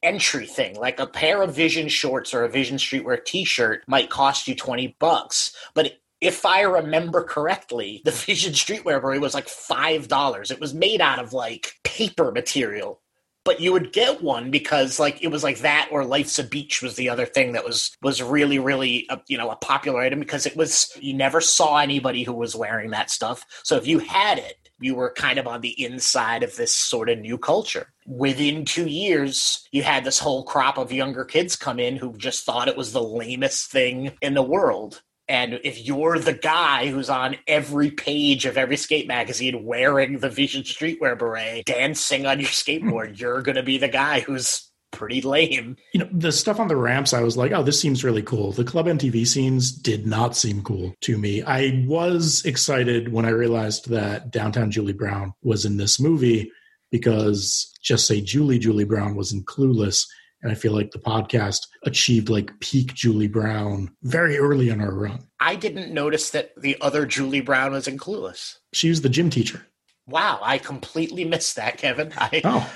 entry 0.02 0.46
thing. 0.46 0.76
Like 0.76 0.98
a 0.98 1.06
pair 1.06 1.42
of 1.42 1.54
Vision 1.54 1.88
shorts 1.88 2.32
or 2.32 2.44
a 2.44 2.48
Vision 2.48 2.76
Streetwear 2.76 3.24
t-shirt 3.24 3.84
might 3.86 4.10
cost 4.10 4.48
you 4.48 4.54
20 4.54 4.96
bucks, 4.98 5.54
but 5.74 5.94
if 6.20 6.44
I 6.44 6.60
remember 6.62 7.24
correctly, 7.24 8.02
the 8.04 8.10
Vision 8.26 8.52
Streetwear 8.52 9.00
Beret 9.00 9.20
was 9.20 9.34
like 9.34 9.46
$5. 9.46 10.50
It 10.50 10.60
was 10.60 10.74
made 10.74 11.00
out 11.00 11.18
of 11.18 11.32
like 11.32 11.74
paper 11.82 12.30
material 12.30 13.00
but 13.44 13.60
you 13.60 13.72
would 13.72 13.92
get 13.92 14.22
one 14.22 14.50
because 14.50 14.98
like 14.98 15.22
it 15.22 15.28
was 15.28 15.42
like 15.42 15.58
that 15.60 15.88
or 15.90 16.04
life's 16.04 16.38
a 16.38 16.44
beach 16.44 16.82
was 16.82 16.96
the 16.96 17.08
other 17.08 17.26
thing 17.26 17.52
that 17.52 17.64
was 17.64 17.96
was 18.02 18.22
really 18.22 18.58
really 18.58 19.06
a, 19.10 19.20
you 19.28 19.38
know 19.38 19.50
a 19.50 19.56
popular 19.56 20.00
item 20.00 20.20
because 20.20 20.46
it 20.46 20.56
was 20.56 20.92
you 21.00 21.14
never 21.14 21.40
saw 21.40 21.78
anybody 21.78 22.22
who 22.22 22.32
was 22.32 22.54
wearing 22.56 22.90
that 22.90 23.10
stuff 23.10 23.44
so 23.62 23.76
if 23.76 23.86
you 23.86 23.98
had 23.98 24.38
it 24.38 24.60
you 24.80 24.94
were 24.94 25.12
kind 25.12 25.38
of 25.38 25.46
on 25.46 25.60
the 25.60 25.80
inside 25.82 26.42
of 26.42 26.56
this 26.56 26.74
sort 26.74 27.10
of 27.10 27.18
new 27.18 27.38
culture. 27.38 27.92
Within 28.06 28.64
two 28.64 28.86
years, 28.86 29.68
you 29.70 29.82
had 29.82 30.04
this 30.04 30.18
whole 30.18 30.42
crop 30.42 30.78
of 30.78 30.90
younger 30.90 31.24
kids 31.24 31.54
come 31.54 31.78
in 31.78 31.96
who 31.96 32.16
just 32.16 32.44
thought 32.44 32.68
it 32.68 32.76
was 32.76 32.92
the 32.92 33.02
lamest 33.02 33.70
thing 33.70 34.12
in 34.22 34.34
the 34.34 34.42
world. 34.42 35.02
And 35.30 35.60
if 35.62 35.86
you're 35.86 36.18
the 36.18 36.34
guy 36.34 36.88
who's 36.88 37.08
on 37.08 37.36
every 37.46 37.92
page 37.92 38.46
of 38.46 38.58
every 38.58 38.76
skate 38.76 39.06
magazine 39.06 39.64
wearing 39.64 40.18
the 40.18 40.28
Vision 40.28 40.64
Streetwear 40.64 41.16
beret, 41.16 41.66
dancing 41.66 42.26
on 42.26 42.40
your 42.40 42.48
skateboard, 42.48 43.16
you're 43.20 43.40
going 43.40 43.54
to 43.54 43.62
be 43.62 43.78
the 43.78 43.86
guy 43.86 44.20
who's 44.20 44.68
pretty 44.90 45.22
lame. 45.22 45.76
You 45.92 46.00
know, 46.00 46.08
the 46.10 46.32
stuff 46.32 46.58
on 46.58 46.66
the 46.66 46.74
ramps, 46.74 47.12
I 47.12 47.22
was 47.22 47.36
like, 47.36 47.52
oh, 47.52 47.62
this 47.62 47.80
seems 47.80 48.02
really 48.02 48.22
cool. 48.22 48.50
The 48.50 48.64
Club 48.64 48.86
MTV 48.86 49.24
scenes 49.24 49.70
did 49.70 50.04
not 50.04 50.34
seem 50.34 50.64
cool 50.64 50.96
to 51.02 51.16
me. 51.16 51.44
I 51.44 51.84
was 51.86 52.44
excited 52.44 53.12
when 53.12 53.24
I 53.24 53.30
realized 53.30 53.88
that 53.90 54.32
Downtown 54.32 54.72
Julie 54.72 54.94
Brown 54.94 55.32
was 55.44 55.64
in 55.64 55.76
this 55.76 56.00
movie 56.00 56.50
because 56.90 57.72
just 57.80 58.08
say 58.08 58.20
Julie, 58.20 58.58
Julie 58.58 58.82
Brown 58.82 59.14
was 59.14 59.32
in 59.32 59.44
Clueless. 59.44 60.08
And 60.42 60.50
I 60.50 60.54
feel 60.54 60.72
like 60.72 60.90
the 60.90 60.98
podcast 60.98 61.66
achieved 61.84 62.28
like 62.28 62.58
peak 62.60 62.94
Julie 62.94 63.28
Brown 63.28 63.90
very 64.02 64.38
early 64.38 64.70
in 64.70 64.80
our 64.80 64.94
run. 64.94 65.26
I 65.38 65.54
didn't 65.54 65.92
notice 65.92 66.30
that 66.30 66.52
the 66.60 66.76
other 66.80 67.04
Julie 67.06 67.40
Brown 67.40 67.72
was 67.72 67.86
in 67.86 67.98
Clueless. 67.98 68.56
She 68.72 68.88
was 68.88 69.02
the 69.02 69.08
gym 69.08 69.30
teacher. 69.30 69.66
Wow, 70.06 70.40
I 70.42 70.58
completely 70.58 71.24
missed 71.24 71.56
that, 71.56 71.78
Kevin. 71.78 72.12
I, 72.16 72.40
oh 72.44 72.70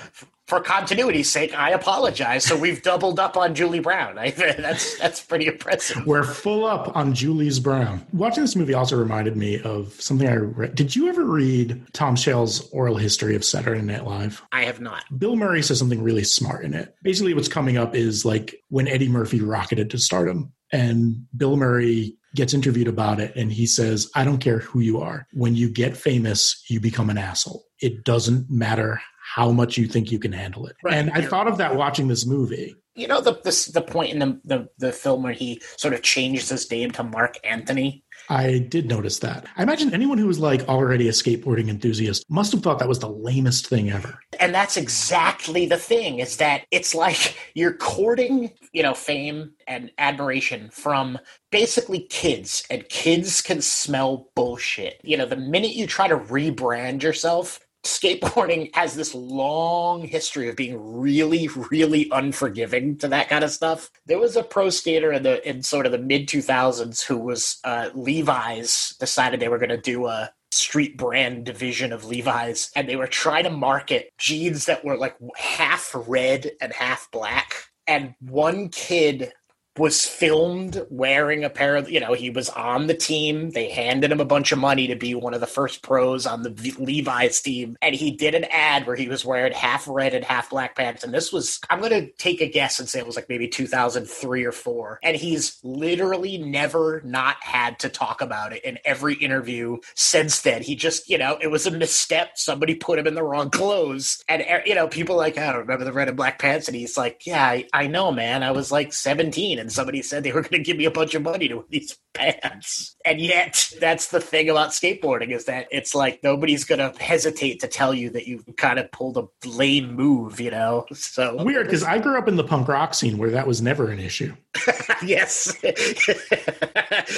for 0.47 0.59
continuity's 0.59 1.29
sake, 1.29 1.57
I 1.57 1.71
apologize. 1.71 2.43
So 2.45 2.55
we've 2.55 2.81
doubled 2.81 3.19
up 3.19 3.35
on 3.35 3.55
Julie 3.55 3.79
Brown. 3.79 4.17
I, 4.17 4.29
that's 4.57 4.97
that's 4.99 5.21
pretty 5.21 5.47
impressive. 5.47 6.05
We're 6.05 6.23
full 6.23 6.65
up 6.65 6.95
on 6.95 7.13
Julie's 7.13 7.59
Brown. 7.59 8.05
Watching 8.13 8.43
this 8.43 8.55
movie 8.55 8.73
also 8.73 8.97
reminded 8.97 9.35
me 9.35 9.59
of 9.61 9.93
something 9.93 10.27
I 10.27 10.35
read. 10.35 10.75
Did 10.75 10.95
you 10.95 11.09
ever 11.09 11.23
read 11.23 11.81
Tom 11.93 12.15
Shales' 12.15 12.69
oral 12.69 12.97
history 12.97 13.35
of 13.35 13.43
Saturday 13.43 13.81
Night 13.81 14.05
Live? 14.05 14.43
I 14.51 14.65
have 14.65 14.79
not. 14.79 15.03
Bill 15.17 15.35
Murray 15.35 15.63
says 15.63 15.79
something 15.79 16.03
really 16.03 16.23
smart 16.23 16.63
in 16.63 16.73
it. 16.73 16.95
Basically, 17.01 17.33
what's 17.33 17.47
coming 17.47 17.77
up 17.77 17.95
is 17.95 18.23
like 18.23 18.55
when 18.69 18.87
Eddie 18.87 19.09
Murphy 19.09 19.41
rocketed 19.41 19.89
to 19.91 19.97
stardom, 19.97 20.53
and 20.71 21.25
Bill 21.35 21.57
Murray 21.57 22.17
gets 22.35 22.53
interviewed 22.53 22.87
about 22.87 23.19
it 23.19 23.33
and 23.35 23.51
he 23.51 23.65
says, 23.65 24.11
I 24.13 24.25
don't 24.25 24.39
care 24.39 24.59
who 24.59 24.81
you 24.81 24.99
are. 24.99 25.25
When 25.31 25.55
you 25.55 25.69
get 25.69 25.95
famous, 25.95 26.63
you 26.69 26.81
become 26.81 27.09
an 27.09 27.17
asshole. 27.17 27.63
It 27.79 28.03
doesn't 28.03 28.49
matter 28.49 28.99
how 29.33 29.51
much 29.51 29.75
you 29.75 29.87
think 29.87 30.11
you 30.11 30.19
can 30.19 30.31
handle 30.31 30.67
it. 30.67 30.75
Right. 30.83 30.93
And 30.95 31.09
I 31.11 31.21
thought 31.21 31.47
of 31.47 31.57
that 31.57 31.75
watching 31.75 32.07
this 32.07 32.25
movie. 32.25 32.75
You 32.97 33.07
know 33.07 33.19
the, 33.19 33.33
the 33.43 33.71
the 33.73 33.81
point 33.81 34.13
in 34.13 34.19
the, 34.19 34.39
the 34.45 34.69
the 34.77 34.91
film 34.93 35.23
where 35.23 35.33
he 35.33 35.61
sort 35.75 35.93
of 35.93 36.01
changes 36.01 36.47
his 36.47 36.71
name 36.71 36.91
to 36.91 37.03
Mark 37.03 37.35
Anthony. 37.43 38.05
I 38.29 38.59
did 38.59 38.87
notice 38.87 39.19
that. 39.19 39.45
I 39.57 39.63
imagine 39.63 39.93
anyone 39.93 40.17
who 40.17 40.27
was 40.27 40.39
like 40.39 40.67
already 40.69 41.09
a 41.09 41.11
skateboarding 41.11 41.67
enthusiast 41.67 42.23
must 42.29 42.53
have 42.53 42.63
thought 42.63 42.79
that 42.79 42.87
was 42.87 42.99
the 42.99 43.09
lamest 43.09 43.67
thing 43.67 43.91
ever. 43.91 44.19
And 44.39 44.55
that's 44.55 44.77
exactly 44.77 45.65
the 45.65 45.77
thing 45.77 46.19
is 46.19 46.37
that 46.37 46.63
it's 46.71 46.95
like 46.95 47.37
you're 47.53 47.75
courting, 47.75 48.51
you 48.71 48.83
know, 48.83 48.93
fame 48.93 49.51
and 49.67 49.91
admiration 49.97 50.69
from 50.71 51.19
basically 51.51 52.07
kids 52.09 52.63
and 52.69 52.87
kids 52.87 53.41
can 53.41 53.61
smell 53.61 54.29
bullshit. 54.35 55.01
You 55.03 55.17
know, 55.17 55.25
the 55.25 55.35
minute 55.35 55.71
you 55.71 55.85
try 55.85 56.07
to 56.07 56.17
rebrand 56.17 57.03
yourself 57.03 57.59
skateboarding 57.85 58.69
has 58.75 58.95
this 58.95 59.15
long 59.15 60.05
history 60.05 60.49
of 60.49 60.55
being 60.55 60.77
really, 60.99 61.47
really 61.71 62.09
unforgiving 62.11 62.97
to 62.97 63.07
that 63.07 63.29
kind 63.29 63.43
of 63.43 63.51
stuff. 63.51 63.89
There 64.05 64.19
was 64.19 64.35
a 64.35 64.43
pro 64.43 64.69
skater 64.69 65.13
in 65.13 65.23
the 65.23 65.47
in 65.47 65.63
sort 65.63 65.85
of 65.85 65.91
the 65.91 65.97
mid 65.97 66.27
two 66.27 66.41
thousands 66.41 67.01
who 67.01 67.17
was 67.17 67.59
uh, 67.63 67.89
Levi's 67.93 68.95
decided 68.99 69.39
they 69.39 69.49
were 69.49 69.59
going 69.59 69.69
to 69.69 69.77
do 69.77 70.07
a 70.07 70.31
street 70.51 70.97
brand 70.97 71.45
division 71.45 71.93
of 71.93 72.05
Levi's, 72.05 72.71
and 72.75 72.87
they 72.87 72.95
were 72.95 73.07
trying 73.07 73.43
to 73.43 73.49
market 73.49 74.11
jeans 74.17 74.65
that 74.65 74.83
were 74.83 74.97
like 74.97 75.15
half 75.37 75.91
red 76.07 76.51
and 76.61 76.73
half 76.73 77.09
black. 77.11 77.53
And 77.87 78.15
one 78.19 78.69
kid 78.69 79.31
was 79.77 80.05
filmed 80.05 80.85
wearing 80.89 81.43
a 81.43 81.49
pair 81.49 81.75
of, 81.75 81.89
you 81.89 81.99
know, 81.99 82.13
he 82.13 82.29
was 82.29 82.49
on 82.49 82.87
the 82.87 82.93
team. 82.93 83.49
They 83.49 83.69
handed 83.69 84.11
him 84.11 84.21
a 84.21 84.25
bunch 84.25 84.51
of 84.51 84.59
money 84.59 84.87
to 84.87 84.95
be 84.95 85.13
one 85.15 85.33
of 85.33 85.41
the 85.41 85.47
first 85.47 85.81
pros 85.81 86.25
on 86.25 86.43
the 86.43 86.75
Levi's 86.79 87.41
team. 87.41 87.77
And 87.81 87.93
he 87.93 88.11
did 88.11 88.35
an 88.35 88.45
ad 88.45 88.87
where 88.87 88.95
he 88.95 89.09
was 89.09 89.25
wearing 89.25 89.51
half 89.51 89.85
red 89.87 90.13
and 90.13 90.23
half 90.23 90.49
black 90.49 90.75
pants. 90.75 91.03
And 91.03 91.13
this 91.13 91.33
was, 91.33 91.59
I'm 91.69 91.79
going 91.79 91.91
to 91.91 92.11
take 92.13 92.39
a 92.39 92.49
guess 92.49 92.79
and 92.79 92.87
say 92.87 92.99
it 92.99 93.05
was 93.05 93.17
like 93.17 93.27
maybe 93.27 93.49
2003 93.49 94.45
or 94.45 94.51
four. 94.53 94.99
And 95.03 95.17
he's 95.17 95.59
literally 95.61 96.37
never 96.37 97.01
not 97.03 97.35
had 97.41 97.79
to 97.79 97.89
talk 97.89 98.21
about 98.21 98.53
it 98.53 98.63
in 98.63 98.79
every 98.85 99.15
interview 99.15 99.77
since 99.93 100.41
then. 100.41 100.61
He 100.61 100.75
just, 100.75 101.09
you 101.09 101.17
know, 101.17 101.37
it 101.41 101.47
was 101.47 101.67
a 101.67 101.71
misstep. 101.71 102.37
Somebody 102.37 102.75
put 102.75 102.97
him 102.97 103.07
in 103.07 103.15
the 103.15 103.23
wrong 103.23 103.49
clothes. 103.49 104.23
And, 104.29 104.43
you 104.65 104.75
know, 104.75 104.87
people 104.87 105.17
like, 105.17 105.37
I 105.37 105.47
don't 105.47 105.61
remember 105.61 105.83
the 105.83 105.91
red 105.91 106.07
and 106.07 106.15
black 106.15 106.39
pants. 106.39 106.69
And 106.69 106.77
he's 106.77 106.97
like, 106.97 107.25
yeah, 107.25 107.43
I, 107.45 107.67
I 107.73 107.87
know, 107.87 108.13
man. 108.13 108.41
I 108.41 108.51
was 108.51 108.71
like 108.71 108.93
17 108.93 109.64
and 109.65 109.71
somebody 109.71 110.03
said 110.03 110.23
they 110.23 110.31
were 110.31 110.43
going 110.43 110.51
to 110.51 110.59
give 110.59 110.77
me 110.77 110.85
a 110.85 110.91
bunch 110.91 111.15
of 111.15 111.23
money 111.23 111.47
to 111.47 111.55
wear 111.55 111.65
these 111.69 111.97
pants. 112.13 112.95
And 113.03 113.19
yet, 113.19 113.73
that's 113.79 114.09
the 114.09 114.19
thing 114.21 114.47
about 114.47 114.69
skateboarding 114.69 115.31
is 115.31 115.45
that 115.45 115.67
it's 115.71 115.95
like 115.95 116.19
nobody's 116.21 116.65
going 116.65 116.77
to 116.77 116.93
hesitate 117.03 117.61
to 117.61 117.67
tell 117.67 117.91
you 117.91 118.11
that 118.11 118.27
you 118.27 118.43
kind 118.57 118.77
of 118.77 118.91
pulled 118.91 119.17
a 119.17 119.27
lame 119.47 119.95
move, 119.95 120.39
you 120.39 120.51
know? 120.51 120.85
So 120.93 121.43
weird 121.43 121.65
because 121.65 121.83
I 121.83 121.97
grew 121.97 122.15
up 122.15 122.27
in 122.27 122.35
the 122.35 122.43
punk 122.43 122.67
rock 122.67 122.93
scene 122.93 123.17
where 123.17 123.31
that 123.31 123.47
was 123.47 123.59
never 123.59 123.89
an 123.89 123.99
issue. 123.99 124.35
yes. 125.03 125.55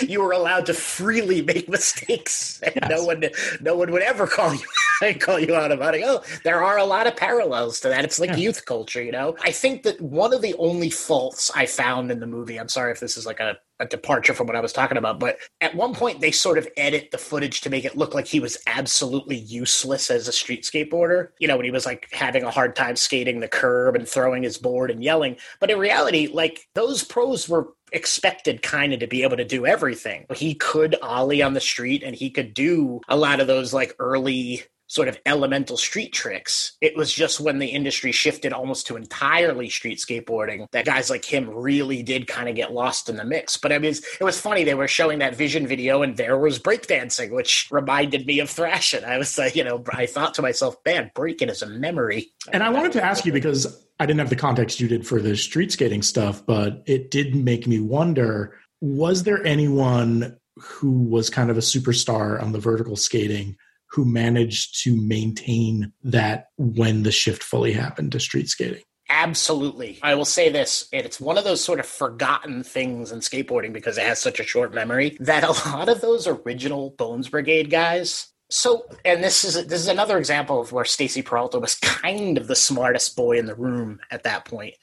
you 0.08 0.22
were 0.22 0.32
allowed 0.32 0.66
to 0.68 0.74
freely 0.74 1.42
make 1.42 1.70
mistakes. 1.70 2.62
And 2.62 2.76
yes. 2.76 2.90
no 2.90 3.04
one 3.04 3.24
no 3.62 3.76
one 3.76 3.92
would 3.92 4.02
ever 4.02 4.28
call 4.28 4.54
you 4.54 5.16
call 5.20 5.40
you 5.40 5.56
out 5.56 5.72
about 5.72 5.96
it. 5.96 6.04
Oh, 6.06 6.24
there 6.44 6.64
are 6.64 6.78
a 6.78 6.86
lot 6.86 7.08
of 7.08 7.16
parallels 7.16 7.80
to 7.82 7.90
that. 7.90 8.04
It's 8.06 8.20
like 8.20 8.32
yeah. 8.32 8.38
youth 8.38 8.66
culture, 8.66 9.02
you 9.02 9.12
know? 9.12 9.36
I 9.42 9.52
think 9.52 9.84
that 9.84 10.00
one 10.02 10.34
of 10.34 10.42
the 10.42 10.56
only 10.56 10.90
faults 10.90 11.52
I 11.56 11.66
found 11.66 12.12
in 12.12 12.20
the 12.20 12.28
movie, 12.28 12.60
I'm 12.60 12.70
sorry 12.70 12.92
if 12.92 13.00
this 13.00 13.18
is 13.18 13.26
like 13.26 13.40
a 13.40 13.58
a 13.80 13.86
departure 13.86 14.34
from 14.34 14.48
what 14.48 14.56
I 14.56 14.62
was 14.62 14.74
talking 14.74 14.98
about, 14.98 15.20
but 15.20 15.38
at 15.62 15.76
one 15.76 15.94
point 15.94 16.22
they 16.22 16.32
sort 16.32 16.58
of 16.58 16.68
edit 16.78 17.12
the 17.12 17.18
footage 17.18 17.62
to 17.62 17.70
make 17.70 17.86
it 17.86 17.98
look 17.98 18.14
like 18.14 18.28
he 18.28 18.40
was 18.40 18.58
absolutely 18.68 19.38
useless 19.38 20.10
as 20.10 20.28
a 20.28 20.32
street 20.32 20.64
skateboarder. 20.64 21.30
You 21.40 21.48
know, 21.48 21.58
when 21.58 21.66
he 21.66 21.72
was 21.72 21.86
like 21.86 22.08
having 22.12 22.44
a 22.44 22.52
hard 22.52 22.76
time 22.76 22.96
skating 22.96 23.40
the 23.40 23.48
curb 23.48 23.96
and 23.96 24.08
throwing 24.08 24.44
his 24.44 24.58
board 24.58 24.92
and 24.92 25.04
yelling. 25.04 25.38
But 25.60 25.72
in 25.72 25.80
reality, 25.80 26.28
like 26.28 26.68
those 26.74 27.04
pros 27.04 27.48
were 27.48 27.74
expected 27.92 28.62
kind 28.62 28.94
of 28.94 29.00
to 29.00 29.08
be 29.08 29.24
able 29.24 29.38
to 29.38 29.46
do 29.46 29.66
everything. 29.66 30.26
He 30.36 30.56
could 30.56 30.96
ollie 31.02 31.42
on 31.42 31.54
the 31.54 31.62
street 31.62 32.04
and 32.04 32.16
he 32.16 32.30
could 32.30 32.54
do 32.54 33.02
a 33.08 33.16
lot 33.16 33.40
of 33.40 33.48
those 33.48 33.74
like 33.74 33.96
early 34.00 34.64
sort 34.88 35.08
of 35.08 35.20
elemental 35.26 35.78
street 35.78 36.14
tricks. 36.14 36.78
It 36.82 36.96
was 36.96 37.14
just 37.14 37.40
when 37.40 37.60
the 37.60 37.68
industry 37.68 38.12
shifted 38.12 38.54
almost 38.54 38.88
to 38.88 38.96
entirely 38.96 39.70
street 39.70 40.00
skateboarding 40.00 40.68
that 40.72 40.86
guys 40.86 41.10
like 41.10 41.26
him 41.26 41.50
really 41.50 42.04
did 42.04 42.28
kind 42.28 42.50
of 42.50 42.56
get 42.56 42.74
lost 42.74 43.10
in 43.10 43.18
the 43.18 43.26
mix. 43.26 43.58
But 43.58 43.74
I 43.74 43.80
mean, 43.80 43.92
it 43.92 44.24
was 44.24 44.40
funny. 44.40 44.64
They 44.64 44.74
were 44.74 44.88
showing 44.88 45.20
that 45.20 45.36
vision 45.36 45.68
video 45.68 46.02
and 46.02 46.16
there 46.16 46.38
was 46.38 46.58
breakdancing, 46.58 47.32
which 47.32 47.68
reminded 47.70 48.26
me 48.26 48.40
of 48.40 48.50
thrashin'. 48.50 49.04
I 49.04 49.18
was 49.18 49.38
like, 49.38 49.56
you 49.56 49.64
know, 49.64 49.84
I 49.92 50.06
thought 50.06 50.34
to 50.36 50.42
myself, 50.42 50.78
man, 50.86 51.12
breaking 51.14 51.50
is 51.50 51.62
a 51.62 51.68
memory. 51.68 52.32
And 52.52 52.64
I 52.64 52.70
wanted 52.70 52.94
to 52.94 53.04
ask 53.04 53.26
you 53.26 53.34
because 53.34 53.86
I 54.00 54.06
didn't 54.06 54.20
have 54.20 54.30
the 54.30 54.36
context 54.36 54.80
you 54.80 54.88
did 54.88 55.06
for 55.06 55.22
the 55.22 55.36
street 55.36 55.72
skating 55.72 56.02
stuff, 56.02 56.46
but 56.46 56.84
it 56.86 57.12
did 57.12 57.36
make 57.36 57.68
me 57.68 57.80
wonder 57.80 58.58
was 58.80 59.24
there 59.24 59.44
anyone 59.44 60.38
who 60.56 60.92
was 60.92 61.30
kind 61.30 61.50
of 61.50 61.58
a 61.58 61.62
superstar 61.62 62.42
on 62.42 62.52
the 62.52 62.60
vertical 62.60 62.96
skating 62.96 63.58
who 63.90 64.06
managed 64.06 64.84
to 64.84 64.96
maintain 64.96 65.92
that 66.04 66.48
when 66.58 67.04
the 67.04 67.12
shift 67.12 67.44
fully 67.44 67.74
happened 67.74 68.12
to 68.12 68.20
street 68.20 68.50
skating. 68.50 68.84
Absolutely. 69.10 70.00
I 70.04 70.16
will 70.16 70.26
say 70.26 70.50
this 70.50 70.90
it's 70.92 71.20
one 71.20 71.38
of 71.38 71.46
those 71.46 71.64
sort 71.64 71.80
of 71.80 71.86
forgotten 71.86 72.64
things 72.64 73.12
in 73.12 73.20
skateboarding 73.20 73.72
because 73.72 73.98
it 73.98 74.06
has 74.06 74.20
such 74.20 74.40
a 74.40 74.44
short 74.44 74.74
memory 74.74 75.18
that 75.22 75.44
a 75.44 75.70
lot 75.70 75.88
of 75.88 76.02
those 76.02 76.28
original 76.28 76.92
Bones 76.92 77.30
Brigade 77.30 77.70
guys. 77.70 78.28
So, 78.50 78.86
and 79.06 79.24
this 79.24 79.44
is 79.44 79.68
this 79.68 79.82
is 79.82 79.88
another 79.88 80.18
example 80.18 80.60
of 80.60 80.72
where 80.72 80.86
Stacy 80.86 81.22
Peralta 81.22 81.60
was 81.60 81.76
kind 81.76 82.38
of 82.38 82.48
the 82.48 82.56
smartest 82.56 83.16
boy 83.16 83.38
in 83.38 83.46
the 83.46 83.56
room 83.56 84.00
at 84.12 84.24
that 84.24 84.46
point. 84.46 84.76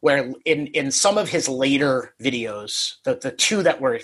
Where 0.00 0.32
in 0.44 0.66
in 0.68 0.90
some 0.90 1.18
of 1.18 1.28
his 1.28 1.48
later 1.48 2.14
videos, 2.20 2.94
the 3.04 3.16
the 3.16 3.32
two 3.32 3.62
that 3.62 3.80
were 3.80 4.00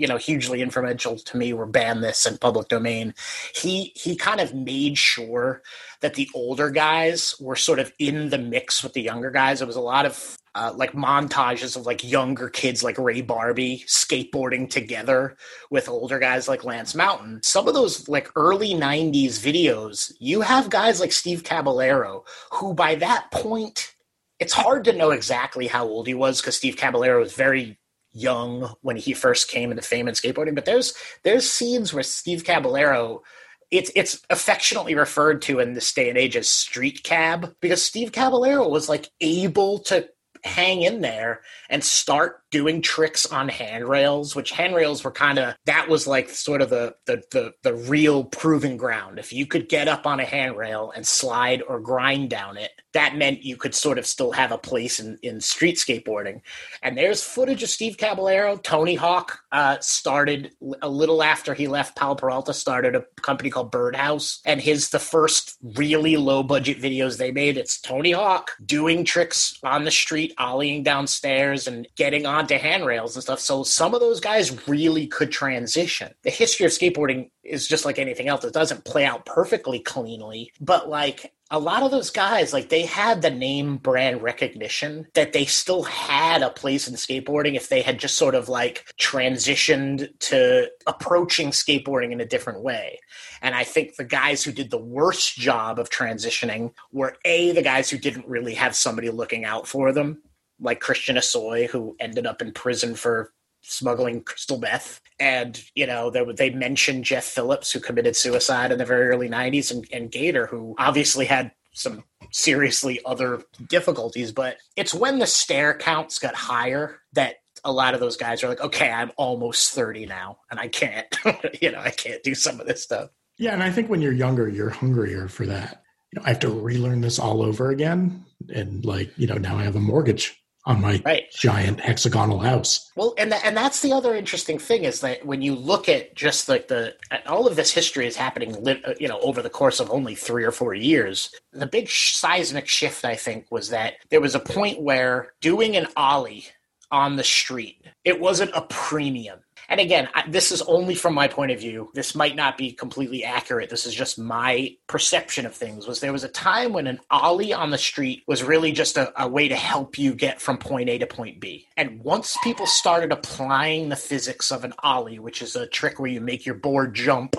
you 0.00 0.06
know 0.06 0.16
hugely 0.16 0.62
influential 0.62 1.18
to 1.18 1.36
me 1.36 1.52
were 1.52 1.66
ban 1.66 2.00
this 2.00 2.24
and 2.24 2.40
public 2.40 2.68
domain. 2.68 3.14
He 3.54 3.92
he 3.94 4.16
kind 4.16 4.40
of 4.40 4.54
made 4.54 4.96
sure 4.96 5.62
that 6.00 6.14
the 6.14 6.28
older 6.34 6.70
guys 6.70 7.34
were 7.38 7.56
sort 7.56 7.78
of 7.78 7.92
in 7.98 8.30
the 8.30 8.38
mix 8.38 8.82
with 8.82 8.94
the 8.94 9.02
younger 9.02 9.30
guys. 9.30 9.60
It 9.60 9.66
was 9.66 9.76
a 9.76 9.80
lot 9.80 10.06
of 10.06 10.38
uh, 10.54 10.72
like 10.74 10.92
montages 10.92 11.76
of 11.76 11.86
like 11.86 12.02
younger 12.02 12.48
kids 12.48 12.82
like 12.82 12.98
ray 12.98 13.22
barbee 13.22 13.84
skateboarding 13.84 14.68
together 14.68 15.36
with 15.70 15.88
older 15.88 16.18
guys 16.18 16.48
like 16.48 16.64
lance 16.64 16.94
mountain. 16.94 17.40
Some 17.44 17.68
of 17.68 17.74
those 17.74 18.08
like 18.08 18.30
early 18.34 18.70
90s 18.70 19.38
videos 19.38 20.12
you 20.18 20.40
have 20.40 20.70
guys 20.70 20.98
like 20.98 21.12
steve 21.12 21.44
caballero 21.44 22.24
who 22.52 22.74
by 22.74 22.94
that 22.96 23.30
point 23.30 23.94
it's 24.40 24.54
hard 24.54 24.84
to 24.84 24.94
know 24.94 25.10
exactly 25.10 25.66
how 25.66 25.86
old 25.86 26.06
he 26.06 26.14
was 26.14 26.40
because 26.40 26.56
Steve 26.56 26.76
Caballero 26.76 27.20
was 27.20 27.34
very 27.34 27.78
young 28.12 28.74
when 28.82 28.96
he 28.96 29.12
first 29.12 29.48
came 29.48 29.70
into 29.70 29.82
fame 29.82 30.08
in 30.08 30.14
skateboarding, 30.14 30.54
but 30.54 30.64
there's 30.64 30.94
there's 31.22 31.50
scenes 31.50 31.92
where 31.92 32.02
Steve 32.02 32.44
Caballero 32.44 33.22
it's 33.70 33.90
it's 33.94 34.20
affectionately 34.30 34.94
referred 34.94 35.42
to 35.42 35.60
in 35.60 35.74
this 35.74 35.92
day 35.92 36.08
and 36.08 36.18
age 36.18 36.36
as 36.36 36.48
street 36.48 37.02
cab 37.04 37.54
because 37.60 37.82
Steve 37.82 38.12
Caballero 38.12 38.68
was 38.68 38.88
like 38.88 39.10
able 39.20 39.78
to 39.80 40.08
hang 40.44 40.82
in 40.82 41.00
there 41.00 41.40
and 41.68 41.82
start 41.82 42.42
doing 42.50 42.82
tricks 42.82 43.26
on 43.26 43.48
handrails, 43.48 44.34
which 44.34 44.50
handrails 44.50 45.04
were 45.04 45.10
kind 45.10 45.38
of 45.38 45.54
that 45.66 45.88
was 45.88 46.06
like 46.06 46.28
sort 46.28 46.62
of 46.62 46.70
the, 46.70 46.94
the 47.06 47.22
the 47.30 47.52
the 47.62 47.74
real 47.74 48.24
proving 48.24 48.76
ground. 48.76 49.18
If 49.18 49.32
you 49.32 49.46
could 49.46 49.68
get 49.68 49.88
up 49.88 50.06
on 50.06 50.20
a 50.20 50.24
handrail 50.24 50.92
and 50.94 51.06
slide 51.06 51.62
or 51.68 51.80
grind 51.80 52.30
down 52.30 52.56
it, 52.56 52.70
that 52.92 53.16
meant 53.16 53.44
you 53.44 53.56
could 53.56 53.74
sort 53.74 53.98
of 53.98 54.06
still 54.06 54.32
have 54.32 54.52
a 54.52 54.58
place 54.58 54.98
in, 55.00 55.18
in 55.22 55.40
street 55.40 55.76
skateboarding. 55.76 56.40
And 56.82 56.96
there's 56.96 57.22
footage 57.22 57.62
of 57.62 57.70
Steve 57.70 57.96
Caballero. 57.96 58.56
Tony 58.56 58.94
Hawk 58.94 59.40
uh, 59.52 59.78
started 59.80 60.52
a 60.82 60.88
little 60.88 61.22
after 61.22 61.54
he 61.54 61.66
left. 61.66 61.96
Powell 61.96 62.16
Peralta 62.16 62.54
started 62.54 62.94
a 62.94 63.04
company 63.20 63.50
called 63.50 63.70
Birdhouse, 63.70 64.40
and 64.44 64.60
his 64.60 64.90
the 64.90 64.98
first 64.98 65.56
really 65.76 66.16
low 66.16 66.42
budget 66.42 66.80
videos 66.80 67.18
they 67.18 67.32
made. 67.32 67.56
It's 67.56 67.80
Tony 67.80 68.12
Hawk 68.12 68.52
doing 68.64 69.04
tricks 69.04 69.58
on 69.62 69.84
the 69.84 69.90
street, 69.90 70.34
ollieing 70.38 70.84
downstairs, 70.84 71.66
and 71.66 71.88
getting 71.96 72.26
onto 72.26 72.56
handrails 72.56 73.16
and 73.16 73.22
stuff. 73.22 73.40
So 73.40 73.62
some 73.62 73.94
of 73.94 74.00
those 74.00 74.20
guys 74.20 74.68
really 74.68 75.06
could 75.06 75.32
transition. 75.32 76.12
The 76.22 76.30
history 76.30 76.66
of 76.66 76.72
skateboarding 76.72 77.30
is 77.42 77.66
just 77.66 77.84
like 77.84 77.98
anything 77.98 78.28
else; 78.28 78.44
it 78.44 78.52
doesn't 78.52 78.84
play 78.84 79.04
out 79.04 79.26
perfectly 79.26 79.80
cleanly, 79.80 80.52
but 80.60 80.88
like 80.88 81.32
a 81.50 81.58
lot 81.58 81.82
of 81.82 81.90
those 81.90 82.10
guys, 82.10 82.52
like 82.52 82.68
they 82.68 82.86
had 82.86 83.22
the 83.22 83.30
name 83.30 83.76
brand 83.76 84.22
recognition 84.22 85.08
that 85.14 85.32
they 85.32 85.44
still 85.44 85.82
had 85.82 86.42
a 86.42 86.50
place 86.50 86.86
in 86.86 86.94
skateboarding 86.94 87.56
if 87.56 87.68
they 87.68 87.82
had 87.82 87.98
just 87.98 88.16
sort 88.16 88.36
of 88.36 88.48
like 88.48 88.84
transitioned 89.00 90.16
to 90.20 90.70
approaching 90.86 91.50
skateboarding 91.50 92.12
in 92.12 92.20
a 92.20 92.26
different 92.26 92.62
way. 92.62 93.00
And 93.42 93.54
I 93.54 93.64
think 93.64 93.96
the 93.96 94.04
guys 94.04 94.44
who 94.44 94.52
did 94.52 94.70
the 94.70 94.78
worst 94.78 95.36
job 95.36 95.78
of 95.80 95.90
transitioning 95.90 96.72
were 96.92 97.16
A, 97.24 97.50
the 97.52 97.62
guys 97.62 97.90
who 97.90 97.98
didn't 97.98 98.28
really 98.28 98.54
have 98.54 98.76
somebody 98.76 99.10
looking 99.10 99.44
out 99.44 99.66
for 99.66 99.92
them, 99.92 100.22
like 100.60 100.80
Christian 100.80 101.16
Hosoi, 101.16 101.68
who 101.68 101.96
ended 101.98 102.26
up 102.26 102.42
in 102.42 102.52
prison 102.52 102.94
for 102.94 103.32
smuggling 103.62 104.22
crystal 104.22 104.58
meth. 104.58 105.00
And, 105.18 105.62
you 105.74 105.86
know, 105.86 106.10
they, 106.10 106.24
they 106.32 106.50
mentioned 106.50 107.04
Jeff 107.04 107.24
Phillips, 107.24 107.70
who 107.72 107.80
committed 107.80 108.16
suicide 108.16 108.72
in 108.72 108.78
the 108.78 108.84
very 108.84 109.08
early 109.08 109.28
90s, 109.28 109.70
and, 109.70 109.86
and 109.92 110.10
Gator, 110.10 110.46
who 110.46 110.74
obviously 110.78 111.26
had 111.26 111.52
some 111.72 112.04
seriously 112.32 113.00
other 113.04 113.42
difficulties. 113.68 114.32
But 114.32 114.56
it's 114.76 114.94
when 114.94 115.18
the 115.18 115.26
stair 115.26 115.74
counts 115.74 116.18
got 116.18 116.34
higher 116.34 117.00
that 117.12 117.36
a 117.64 117.72
lot 117.72 117.94
of 117.94 118.00
those 118.00 118.16
guys 118.16 118.42
are 118.42 118.48
like, 118.48 118.60
okay, 118.60 118.90
I'm 118.90 119.12
almost 119.16 119.72
30 119.72 120.06
now, 120.06 120.38
and 120.50 120.58
I 120.58 120.68
can't, 120.68 121.06
you 121.60 121.70
know, 121.70 121.80
I 121.80 121.90
can't 121.90 122.22
do 122.22 122.34
some 122.34 122.60
of 122.60 122.66
this 122.66 122.82
stuff. 122.82 123.10
Yeah. 123.38 123.52
And 123.52 123.62
I 123.62 123.70
think 123.70 123.88
when 123.88 124.02
you're 124.02 124.12
younger, 124.12 124.48
you're 124.48 124.70
hungrier 124.70 125.28
for 125.28 125.46
that. 125.46 125.82
You 126.12 126.20
know, 126.20 126.26
I 126.26 126.30
have 126.30 126.40
to 126.40 126.50
relearn 126.50 127.00
this 127.00 127.18
all 127.18 127.42
over 127.42 127.70
again. 127.70 128.24
And 128.52 128.84
like, 128.84 129.12
you 129.16 129.26
know, 129.26 129.36
now 129.36 129.56
I 129.56 129.62
have 129.62 129.76
a 129.76 129.80
mortgage 129.80 130.39
on 130.70 130.80
my 130.80 131.02
right. 131.04 131.30
giant 131.32 131.80
hexagonal 131.80 132.38
house. 132.38 132.90
Well, 132.94 133.14
and 133.18 133.34
and 133.34 133.56
that's 133.56 133.82
the 133.82 133.92
other 133.92 134.14
interesting 134.14 134.58
thing 134.58 134.84
is 134.84 135.00
that 135.00 135.26
when 135.26 135.42
you 135.42 135.56
look 135.56 135.88
at 135.88 136.14
just 136.14 136.48
like 136.48 136.68
the 136.68 136.94
all 137.26 137.48
of 137.48 137.56
this 137.56 137.72
history 137.72 138.06
is 138.06 138.16
happening, 138.16 138.56
uh, 138.66 138.94
you 139.00 139.08
know, 139.08 139.18
over 139.20 139.42
the 139.42 139.50
course 139.50 139.80
of 139.80 139.90
only 139.90 140.14
three 140.14 140.44
or 140.44 140.52
four 140.52 140.74
years. 140.74 141.34
The 141.52 141.66
big 141.66 141.88
seismic 141.88 142.68
shift, 142.68 143.04
I 143.04 143.16
think, 143.16 143.46
was 143.50 143.70
that 143.70 143.94
there 144.10 144.20
was 144.20 144.36
a 144.36 144.40
point 144.40 144.80
where 144.80 145.32
doing 145.40 145.76
an 145.76 145.88
ollie 145.96 146.44
on 146.92 147.16
the 147.16 147.24
street, 147.24 147.84
it 148.04 148.20
wasn't 148.20 148.52
a 148.54 148.62
premium 148.62 149.40
and 149.70 149.80
again, 149.80 150.08
I, 150.12 150.24
this 150.28 150.50
is 150.50 150.62
only 150.62 150.96
from 150.96 151.14
my 151.14 151.28
point 151.28 151.52
of 151.52 151.60
view. 151.60 151.90
This 151.94 152.16
might 152.16 152.34
not 152.34 152.58
be 152.58 152.72
completely 152.72 153.22
accurate. 153.22 153.70
This 153.70 153.86
is 153.86 153.94
just 153.94 154.18
my 154.18 154.74
perception 154.88 155.46
of 155.46 155.54
things. 155.54 155.86
Was 155.86 156.00
there 156.00 156.12
was 156.12 156.24
a 156.24 156.28
time 156.28 156.72
when 156.72 156.88
an 156.88 156.98
ollie 157.08 157.52
on 157.52 157.70
the 157.70 157.78
street 157.78 158.24
was 158.26 158.42
really 158.42 158.72
just 158.72 158.96
a, 158.96 159.12
a 159.22 159.28
way 159.28 159.46
to 159.46 159.54
help 159.54 159.96
you 159.96 160.12
get 160.12 160.40
from 160.40 160.58
point 160.58 160.88
A 160.88 160.98
to 160.98 161.06
point 161.06 161.40
B. 161.40 161.68
And 161.76 162.02
once 162.02 162.36
people 162.42 162.66
started 162.66 163.12
applying 163.12 163.88
the 163.88 163.96
physics 163.96 164.50
of 164.50 164.64
an 164.64 164.74
ollie, 164.80 165.20
which 165.20 165.40
is 165.40 165.54
a 165.54 165.68
trick 165.68 166.00
where 166.00 166.10
you 166.10 166.20
make 166.20 166.44
your 166.44 166.56
board 166.56 166.94
jump 166.94 167.36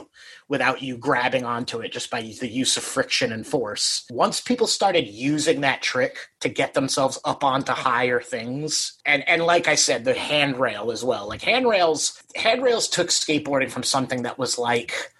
without 0.51 0.81
you 0.81 0.97
grabbing 0.97 1.45
onto 1.45 1.79
it 1.79 1.93
just 1.93 2.11
by 2.11 2.21
the 2.21 2.47
use 2.47 2.75
of 2.75 2.83
friction 2.83 3.31
and 3.31 3.47
force. 3.47 4.03
Once 4.11 4.41
people 4.41 4.67
started 4.67 5.07
using 5.07 5.61
that 5.61 5.81
trick 5.81 6.17
to 6.41 6.49
get 6.49 6.73
themselves 6.73 7.17
up 7.23 7.41
onto 7.41 7.71
higher 7.71 8.19
things, 8.19 8.99
and 9.05 9.27
and 9.29 9.43
like 9.43 9.69
I 9.69 9.75
said, 9.75 10.03
the 10.03 10.13
handrail 10.13 10.91
as 10.91 11.05
well. 11.05 11.29
Like 11.29 11.41
handrails, 11.41 12.21
handrails 12.35 12.89
took 12.89 13.07
skateboarding 13.07 13.71
from 13.71 13.83
something 13.83 14.23
that 14.23 14.37
was 14.37 14.59
like 14.59 15.13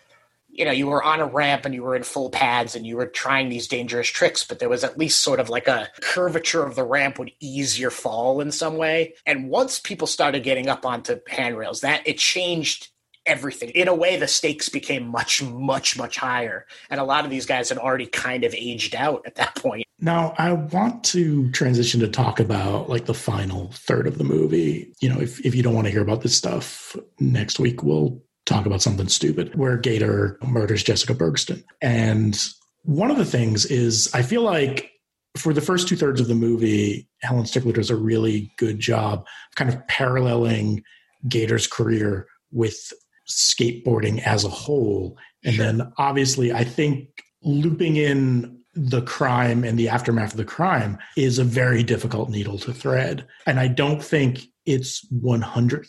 you 0.54 0.66
know, 0.66 0.72
you 0.72 0.88
were 0.88 1.02
on 1.02 1.22
a 1.22 1.26
ramp 1.26 1.64
and 1.64 1.74
you 1.74 1.82
were 1.82 1.96
in 1.96 2.04
full 2.04 2.30
pads 2.30 2.76
and 2.76 2.86
you 2.86 2.98
were 2.98 3.06
trying 3.06 3.48
these 3.48 3.70
dangerous 3.70 4.10
tricks, 4.10 4.44
but 4.44 4.60
there 4.60 4.68
was 4.68 4.84
at 4.84 4.98
least 4.98 5.22
sort 5.22 5.40
of 5.40 5.50
like 5.50 5.70
a 5.70 5.88
curvature 6.02 6.64
of 6.64 6.76
the 6.76 6.84
ramp 6.84 7.18
would 7.18 7.32
ease 7.40 7.80
your 7.80 7.90
fall 7.90 8.42
in 8.42 8.52
some 8.52 8.76
way. 8.76 9.14
And 9.26 9.50
once 9.50 9.80
people 9.80 10.08
started 10.08 10.44
getting 10.44 10.68
up 10.68 10.86
onto 10.86 11.22
handrails, 11.30 11.80
that 11.82 12.06
it 12.06 12.18
changed 12.18 12.90
everything. 13.26 13.70
In 13.70 13.88
a 13.88 13.96
way, 13.96 14.18
the 14.18 14.28
stakes 14.28 14.70
became 14.70 15.08
much, 15.08 15.44
much, 15.44 15.98
much 15.98 16.18
higher. 16.18 16.66
And 16.90 17.00
a 17.00 17.04
lot 17.04 17.26
of 17.26 17.32
these 17.32 17.46
guys 17.46 17.70
had 17.70 17.78
already 17.78 18.06
kind 18.06 18.44
of 18.44 18.54
aged 18.54 18.96
out 18.96 19.24
at 19.26 19.36
that 19.36 19.56
point. 19.56 19.86
Now, 20.00 20.34
I 20.38 20.54
want 20.54 21.04
to 21.06 21.52
transition 21.52 22.00
to 22.00 22.08
talk 22.08 22.40
about 22.40 22.90
like 22.90 23.06
the 23.06 23.14
final 23.14 23.72
third 23.74 24.08
of 24.08 24.18
the 24.18 24.24
movie. 24.24 24.94
You 25.00 25.10
know, 25.10 25.20
if, 25.20 25.46
if 25.46 25.54
you 25.54 25.62
don't 25.62 25.76
want 25.76 25.86
to 25.86 25.92
hear 25.92 26.02
about 26.02 26.22
this 26.22 26.36
stuff, 26.36 26.96
next 27.20 27.60
week 27.60 27.84
we'll 27.84 28.22
talk 28.46 28.66
about 28.66 28.82
something 28.82 29.08
stupid 29.08 29.56
where 29.56 29.78
Gator 29.78 30.40
murders 30.42 30.84
Jessica 30.84 31.14
Bergsten. 31.14 31.64
And 31.82 32.44
one 32.84 33.12
of 33.12 33.18
the 33.18 33.26
things 33.26 33.66
is 33.66 34.10
I 34.14 34.24
feel 34.24 34.42
like 34.42 34.92
for 35.38 35.54
the 35.54 35.62
first 35.62 35.88
two 35.88 35.96
thirds 35.96 36.20
of 36.20 36.28
the 36.28 36.36
movie, 36.36 37.08
Helen 37.22 37.46
Stickler 37.46 37.74
does 37.74 37.90
a 37.90 37.96
really 37.96 38.52
good 38.58 38.80
job 38.80 39.26
kind 39.56 39.70
of 39.70 39.88
paralleling 39.88 40.84
Gator's 41.28 41.68
career 41.68 42.28
with 42.52 42.92
skateboarding 43.36 44.22
as 44.22 44.44
a 44.44 44.50
whole. 44.50 45.18
And 45.44 45.56
sure. 45.56 45.66
then 45.66 45.94
obviously, 45.98 46.54
I 46.54 46.64
think 46.64 47.08
looping 47.44 47.98
in 47.98 48.60
the 48.74 49.02
crime 49.02 49.64
and 49.64 49.78
the 49.78 49.90
aftermath 49.90 50.32
of 50.32 50.38
the 50.38 50.46
crime 50.46 50.98
is 51.18 51.40
a 51.40 51.44
very 51.44 51.84
difficult 51.84 52.30
needle 52.30 52.58
to 52.60 52.74
thread. 52.74 53.28
And 53.46 53.60
I 53.60 53.68
don't 53.68 54.02
think 54.02 54.46
it's 54.66 55.06
100% 55.12 55.86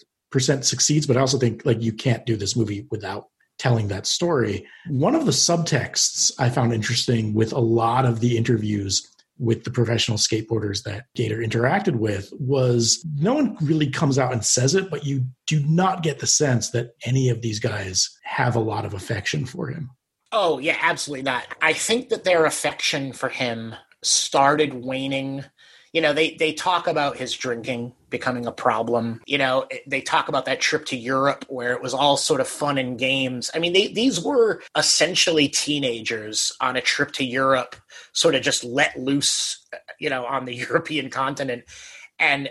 succeeds, 0.64 1.06
but 1.06 1.16
I 1.16 1.20
also 1.20 1.38
think 1.38 1.64
like 1.64 1.80
you 1.82 1.92
can't 1.92 2.26
do 2.26 2.36
this 2.36 2.56
movie 2.56 2.86
without 2.90 3.26
telling 3.58 3.88
that 3.88 4.06
story. 4.06 4.66
One 4.88 5.14
of 5.14 5.26
the 5.26 5.32
subtexts 5.32 6.32
I 6.38 6.48
found 6.50 6.72
interesting 6.72 7.34
with 7.34 7.52
a 7.52 7.60
lot 7.60 8.04
of 8.04 8.18
the 8.18 8.36
interviews 8.36 9.08
with 9.38 9.64
the 9.64 9.70
professional 9.70 10.18
skateboarders 10.18 10.82
that 10.84 11.04
Gator 11.14 11.38
interacted 11.38 11.96
with 11.96 12.32
was 12.38 13.04
no 13.16 13.34
one 13.34 13.56
really 13.60 13.90
comes 13.90 14.18
out 14.18 14.32
and 14.32 14.44
says 14.44 14.74
it, 14.74 14.90
but 14.90 15.04
you 15.04 15.26
do 15.46 15.64
not 15.66 16.02
get 16.02 16.20
the 16.20 16.26
sense 16.26 16.70
that 16.70 16.94
any 17.04 17.28
of 17.28 17.42
these 17.42 17.58
guys 17.58 18.10
have 18.24 18.54
a 18.54 18.60
lot 18.60 18.84
of 18.84 18.94
affection 18.94 19.46
for 19.46 19.68
him. 19.68 19.90
Oh, 20.30 20.58
yeah, 20.58 20.78
absolutely 20.80 21.24
not. 21.24 21.44
I 21.60 21.72
think 21.72 22.08
that 22.08 22.24
their 22.24 22.46
affection 22.46 23.12
for 23.12 23.28
him 23.28 23.74
started 24.02 24.74
waning 24.74 25.44
you 25.92 26.00
know 26.00 26.12
they 26.12 26.34
they 26.34 26.52
talk 26.52 26.86
about 26.86 27.16
his 27.16 27.32
drinking 27.32 27.92
becoming 28.12 28.46
a 28.46 28.52
problem. 28.52 29.20
You 29.26 29.38
know 29.38 29.66
they 29.88 30.00
talk 30.00 30.28
about 30.28 30.44
that 30.44 30.60
trip 30.60 30.84
to 30.86 30.96
europe 30.96 31.44
where 31.48 31.72
it 31.72 31.82
was 31.82 31.94
all 31.94 32.16
sort 32.16 32.40
of 32.40 32.46
fun 32.46 32.78
and 32.78 32.96
games. 32.96 33.50
I 33.54 33.58
mean 33.58 33.72
they, 33.72 33.88
these 33.88 34.22
were 34.22 34.62
essentially 34.76 35.48
teenagers 35.48 36.52
on 36.60 36.76
a 36.76 36.80
trip 36.80 37.10
to 37.12 37.24
europe 37.24 37.74
sort 38.12 38.36
of 38.36 38.42
just 38.42 38.62
let 38.62 38.96
loose 38.96 39.66
you 39.98 40.10
know 40.10 40.24
on 40.24 40.44
the 40.44 40.54
european 40.68 41.10
continent. 41.10 41.64
And 42.20 42.48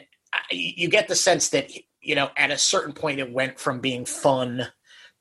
you 0.50 0.89
get 0.89 1.08
the 1.08 1.15
sense 1.15 1.50
that 1.50 1.71
you 2.02 2.15
know 2.15 2.30
at 2.36 2.52
a 2.52 2.58
certain 2.58 2.93
point 2.93 3.19
it 3.19 3.32
went 3.32 3.60
from 3.60 3.80
being 3.80 4.06
fun 4.06 4.67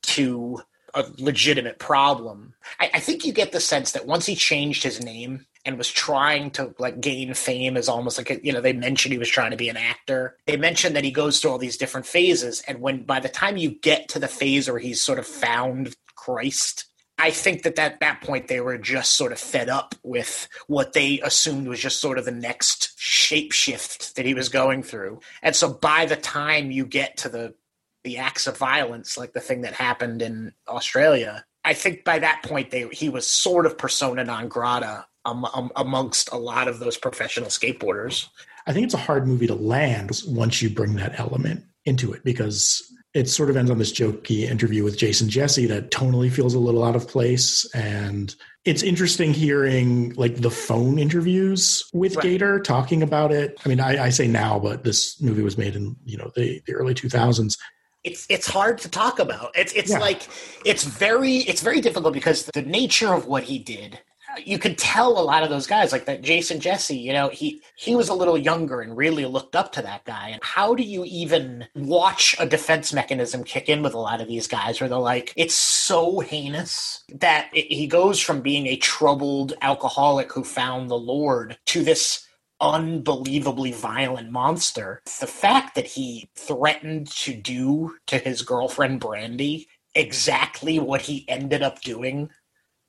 to 0.03 0.59
a 0.93 1.05
legitimate 1.17 1.79
problem. 1.79 2.53
I, 2.79 2.91
I 2.95 2.99
think 2.99 3.25
you 3.25 3.33
get 3.33 3.51
the 3.51 3.59
sense 3.59 3.91
that 3.91 4.07
once 4.07 4.25
he 4.25 4.35
changed 4.35 4.83
his 4.83 5.03
name 5.03 5.45
and 5.65 5.77
was 5.77 5.89
trying 5.89 6.51
to 6.51 6.73
like 6.79 6.99
gain 6.99 7.33
fame 7.33 7.77
as 7.77 7.87
almost 7.87 8.17
like 8.17 8.29
a, 8.31 8.43
you 8.45 8.51
know 8.51 8.61
they 8.61 8.73
mentioned 8.73 9.13
he 9.13 9.19
was 9.19 9.29
trying 9.29 9.51
to 9.51 9.57
be 9.57 9.69
an 9.69 9.77
actor. 9.77 10.37
They 10.45 10.57
mentioned 10.57 10.95
that 10.95 11.03
he 11.03 11.11
goes 11.11 11.39
through 11.39 11.51
all 11.51 11.57
these 11.57 11.77
different 11.77 12.07
phases 12.07 12.61
and 12.67 12.81
when 12.81 13.03
by 13.03 13.19
the 13.19 13.29
time 13.29 13.57
you 13.57 13.71
get 13.71 14.09
to 14.09 14.19
the 14.19 14.27
phase 14.27 14.69
where 14.69 14.79
he's 14.79 15.01
sort 15.01 15.19
of 15.19 15.27
found 15.27 15.95
christ 16.15 16.85
i 17.17 17.31
think 17.31 17.63
that 17.63 17.79
at 17.79 17.99
that 17.99 18.21
point 18.21 18.47
they 18.47 18.61
were 18.61 18.77
just 18.77 19.15
sort 19.15 19.31
of 19.31 19.39
fed 19.39 19.69
up 19.69 19.95
with 20.03 20.47
what 20.67 20.93
they 20.93 21.19
assumed 21.21 21.67
was 21.67 21.79
just 21.79 21.99
sort 21.99 22.17
of 22.17 22.25
the 22.25 22.31
next 22.31 22.91
shapeshift 23.01 24.13
that 24.13 24.25
he 24.25 24.33
was 24.33 24.49
going 24.49 24.83
through. 24.83 25.19
And 25.41 25.55
so 25.55 25.73
by 25.73 26.05
the 26.05 26.15
time 26.15 26.71
you 26.71 26.85
get 26.85 27.17
to 27.17 27.29
the 27.29 27.53
the 28.03 28.17
acts 28.17 28.47
of 28.47 28.57
violence 28.57 29.17
like 29.17 29.33
the 29.33 29.39
thing 29.39 29.61
that 29.61 29.73
happened 29.73 30.21
in 30.21 30.53
australia 30.67 31.45
I 31.63 31.73
think 31.73 32.03
by 32.03 32.19
that 32.19 32.41
point 32.43 32.71
they 32.71 32.87
he 32.87 33.09
was 33.09 33.27
sort 33.27 33.65
of 33.65 33.77
persona 33.77 34.23
non 34.23 34.47
grata 34.47 35.05
um, 35.25 35.45
um, 35.53 35.71
amongst 35.75 36.31
a 36.31 36.37
lot 36.37 36.67
of 36.67 36.79
those 36.79 36.97
professional 36.97 37.49
skateboarders. 37.49 38.27
I 38.67 38.73
think 38.73 38.85
it's 38.85 38.93
a 38.93 38.99
hard 38.99 39.27
movie 39.27 39.47
to 39.47 39.55
land 39.55 40.21
once 40.27 40.61
you 40.61 40.69
bring 40.69 40.95
that 40.95 41.19
element 41.19 41.63
into 41.85 42.13
it 42.13 42.23
because 42.23 42.81
it 43.13 43.27
sort 43.27 43.49
of 43.49 43.57
ends 43.57 43.69
on 43.69 43.77
this 43.77 43.91
jokey 43.91 44.43
interview 44.43 44.83
with 44.83 44.97
Jason 44.97 45.29
Jessee 45.29 45.65
that 45.65 45.91
tonally 45.91 46.31
feels 46.31 46.53
a 46.53 46.59
little 46.59 46.83
out 46.83 46.95
of 46.95 47.07
place. 47.07 47.69
And 47.73 48.33
it's 48.63 48.83
interesting 48.83 49.33
hearing 49.33 50.13
like 50.13 50.37
the 50.37 50.51
phone 50.51 50.97
interviews 50.97 51.83
with 51.93 52.15
right. 52.15 52.23
Gator 52.23 52.59
talking 52.59 53.03
about 53.03 53.31
it. 53.31 53.59
I 53.65 53.69
mean, 53.69 53.79
I, 53.81 54.05
I, 54.05 54.09
say 54.09 54.27
now, 54.27 54.59
but 54.59 54.83
this 54.83 55.19
movie 55.21 55.41
was 55.41 55.57
made 55.57 55.75
in, 55.75 55.97
you 56.05 56.17
know, 56.17 56.31
the, 56.35 56.61
the 56.65 56.73
early 56.73 56.93
2000s 56.93 57.57
it's 58.03 58.25
it's 58.29 58.47
hard 58.47 58.77
to 58.79 58.89
talk 58.89 59.19
about. 59.19 59.51
It's 59.55 59.73
it's 59.73 59.91
yeah. 59.91 59.99
like 59.99 60.27
it's 60.65 60.83
very 60.83 61.37
it's 61.37 61.61
very 61.61 61.81
difficult 61.81 62.13
because 62.13 62.45
the 62.53 62.61
nature 62.61 63.13
of 63.13 63.27
what 63.27 63.43
he 63.43 63.59
did 63.59 63.99
you 64.43 64.57
could 64.57 64.77
tell 64.77 65.19
a 65.19 65.21
lot 65.21 65.43
of 65.43 65.49
those 65.49 65.67
guys 65.67 65.91
like 65.91 66.05
that 66.05 66.21
Jason 66.21 66.59
Jessee. 66.59 66.97
you 66.97 67.13
know, 67.13 67.29
he 67.29 67.61
he 67.75 67.95
was 67.95 68.09
a 68.09 68.13
little 68.13 68.37
younger 68.37 68.81
and 68.81 68.95
really 68.95 69.25
looked 69.25 69.55
up 69.55 69.71
to 69.73 69.81
that 69.81 70.05
guy. 70.05 70.29
And 70.29 70.41
how 70.43 70.75
do 70.75 70.83
you 70.83 71.03
even 71.05 71.67
watch 71.75 72.35
a 72.39 72.45
defense 72.45 72.93
mechanism 72.93 73.43
kick 73.43 73.69
in 73.69 73.81
with 73.81 73.93
a 73.93 73.99
lot 73.99 74.21
of 74.21 74.27
these 74.27 74.47
guys 74.47 74.79
where 74.79 74.89
they're 74.89 74.97
like, 74.97 75.33
it's 75.35 75.53
so 75.53 76.19
heinous 76.19 77.03
that 77.13 77.49
it, 77.53 77.71
he 77.71 77.87
goes 77.87 78.19
from 78.19 78.41
being 78.41 78.67
a 78.67 78.77
troubled 78.77 79.53
alcoholic 79.61 80.31
who 80.31 80.43
found 80.43 80.89
the 80.89 80.97
Lord 80.97 81.57
to 81.67 81.83
this 81.83 82.27
unbelievably 82.61 83.73
violent 83.73 84.31
monster. 84.31 85.01
The 85.19 85.27
fact 85.27 85.75
that 85.75 85.87
he 85.87 86.29
threatened 86.35 87.07
to 87.11 87.33
do 87.33 87.97
to 88.07 88.17
his 88.17 88.43
girlfriend 88.43 88.99
Brandy 88.99 89.67
exactly 89.95 90.79
what 90.79 91.01
he 91.01 91.27
ended 91.27 91.61
up 91.61 91.81
doing 91.81 92.29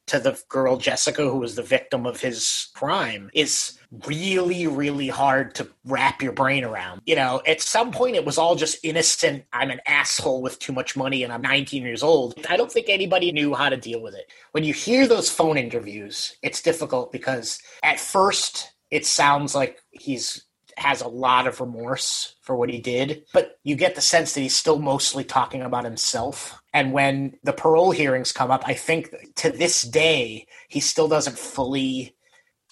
to 0.09 0.19
the 0.19 0.39
girl 0.49 0.77
Jessica, 0.77 1.23
who 1.23 1.39
was 1.39 1.55
the 1.55 1.63
victim 1.63 2.07
of 2.07 2.21
his 2.21 2.69
crime, 2.75 3.31
is 3.35 3.79
really, 4.07 4.67
really 4.67 5.09
hard 5.09 5.55
to 5.55 5.69
wrap 5.85 6.23
your 6.23 6.33
brain 6.33 6.65
around. 6.65 7.01
You 7.07 7.15
know, 7.17 7.41
at 7.47 7.61
some 7.61 7.93
point 7.93 8.17
it 8.17 8.25
was 8.25 8.37
all 8.37 8.57
just 8.57 8.79
innocent. 8.83 9.45
I'm 9.53 9.71
an 9.71 9.81
asshole 9.87 10.43
with 10.43 10.59
too 10.59 10.73
much 10.73 10.97
money 10.97 11.23
and 11.23 11.33
I'm 11.33 11.43
19 11.43 11.83
years 11.83 12.03
old. 12.03 12.35
I 12.49 12.57
don't 12.57 12.71
think 12.71 12.89
anybody 12.89 13.33
knew 13.33 13.55
how 13.55 13.69
to 13.69 13.77
deal 13.77 14.03
with 14.03 14.15
it. 14.15 14.31
When 14.51 14.65
you 14.65 14.75
hear 14.75 15.07
those 15.07 15.31
phone 15.31 15.57
interviews, 15.57 16.37
it's 16.43 16.63
difficult 16.63 17.13
because 17.13 17.61
at 17.83 18.01
first 18.01 18.73
it 18.93 19.07
sounds 19.07 19.55
like 19.55 19.83
he's 19.91 20.45
has 20.77 21.01
a 21.01 21.09
lot 21.09 21.47
of 21.47 21.61
remorse 21.61 22.35
for 22.41 22.57
what 22.57 22.71
he 22.71 22.79
did, 22.79 23.25
but 23.33 23.59
you 23.63 23.77
get 23.77 23.95
the 23.95 24.01
sense 24.01 24.33
that 24.33 24.41
he's 24.41 24.55
still 24.55 24.79
mostly 24.79 25.25
talking 25.25 25.63
about 25.63 25.85
himself. 25.85 26.61
And 26.73 26.93
when 26.93 27.35
the 27.43 27.53
parole 27.53 27.91
hearings 27.91 28.33
come 28.33 28.51
up, 28.51 28.63
I 28.67 28.75
think 28.75 29.15
to 29.37 29.51
this 29.51 29.83
day, 29.83 30.47
he 30.69 30.81
still 30.81 31.09
doesn't 31.09 31.39
fully, 31.39 32.17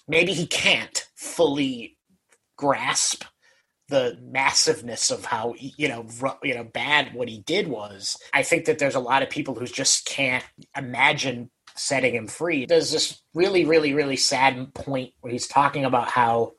maybe 0.07 0.33
he 0.33 0.47
can't 0.47 1.07
fully 1.15 1.97
grasp 2.57 3.23
the 3.89 4.17
massiveness 4.21 5.11
of 5.11 5.25
how 5.25 5.53
you 5.59 5.89
know 5.89 6.05
you 6.43 6.55
know 6.55 6.63
bad 6.63 7.13
what 7.13 7.27
he 7.27 7.39
did 7.39 7.67
was 7.67 8.17
i 8.33 8.41
think 8.41 8.63
that 8.63 8.79
there's 8.79 8.95
a 8.95 9.01
lot 9.01 9.21
of 9.21 9.29
people 9.29 9.53
who 9.53 9.65
just 9.65 10.05
can't 10.05 10.45
imagine 10.77 11.49
setting 11.81 12.15
him 12.15 12.27
free 12.27 12.65
there's 12.65 12.91
this 12.91 13.21
really 13.33 13.65
really 13.65 13.93
really 13.93 14.17
sad 14.17 14.73
point 14.73 15.13
where 15.21 15.33
he's 15.33 15.47
talking 15.47 15.85
about 15.85 16.07
how 16.07 16.53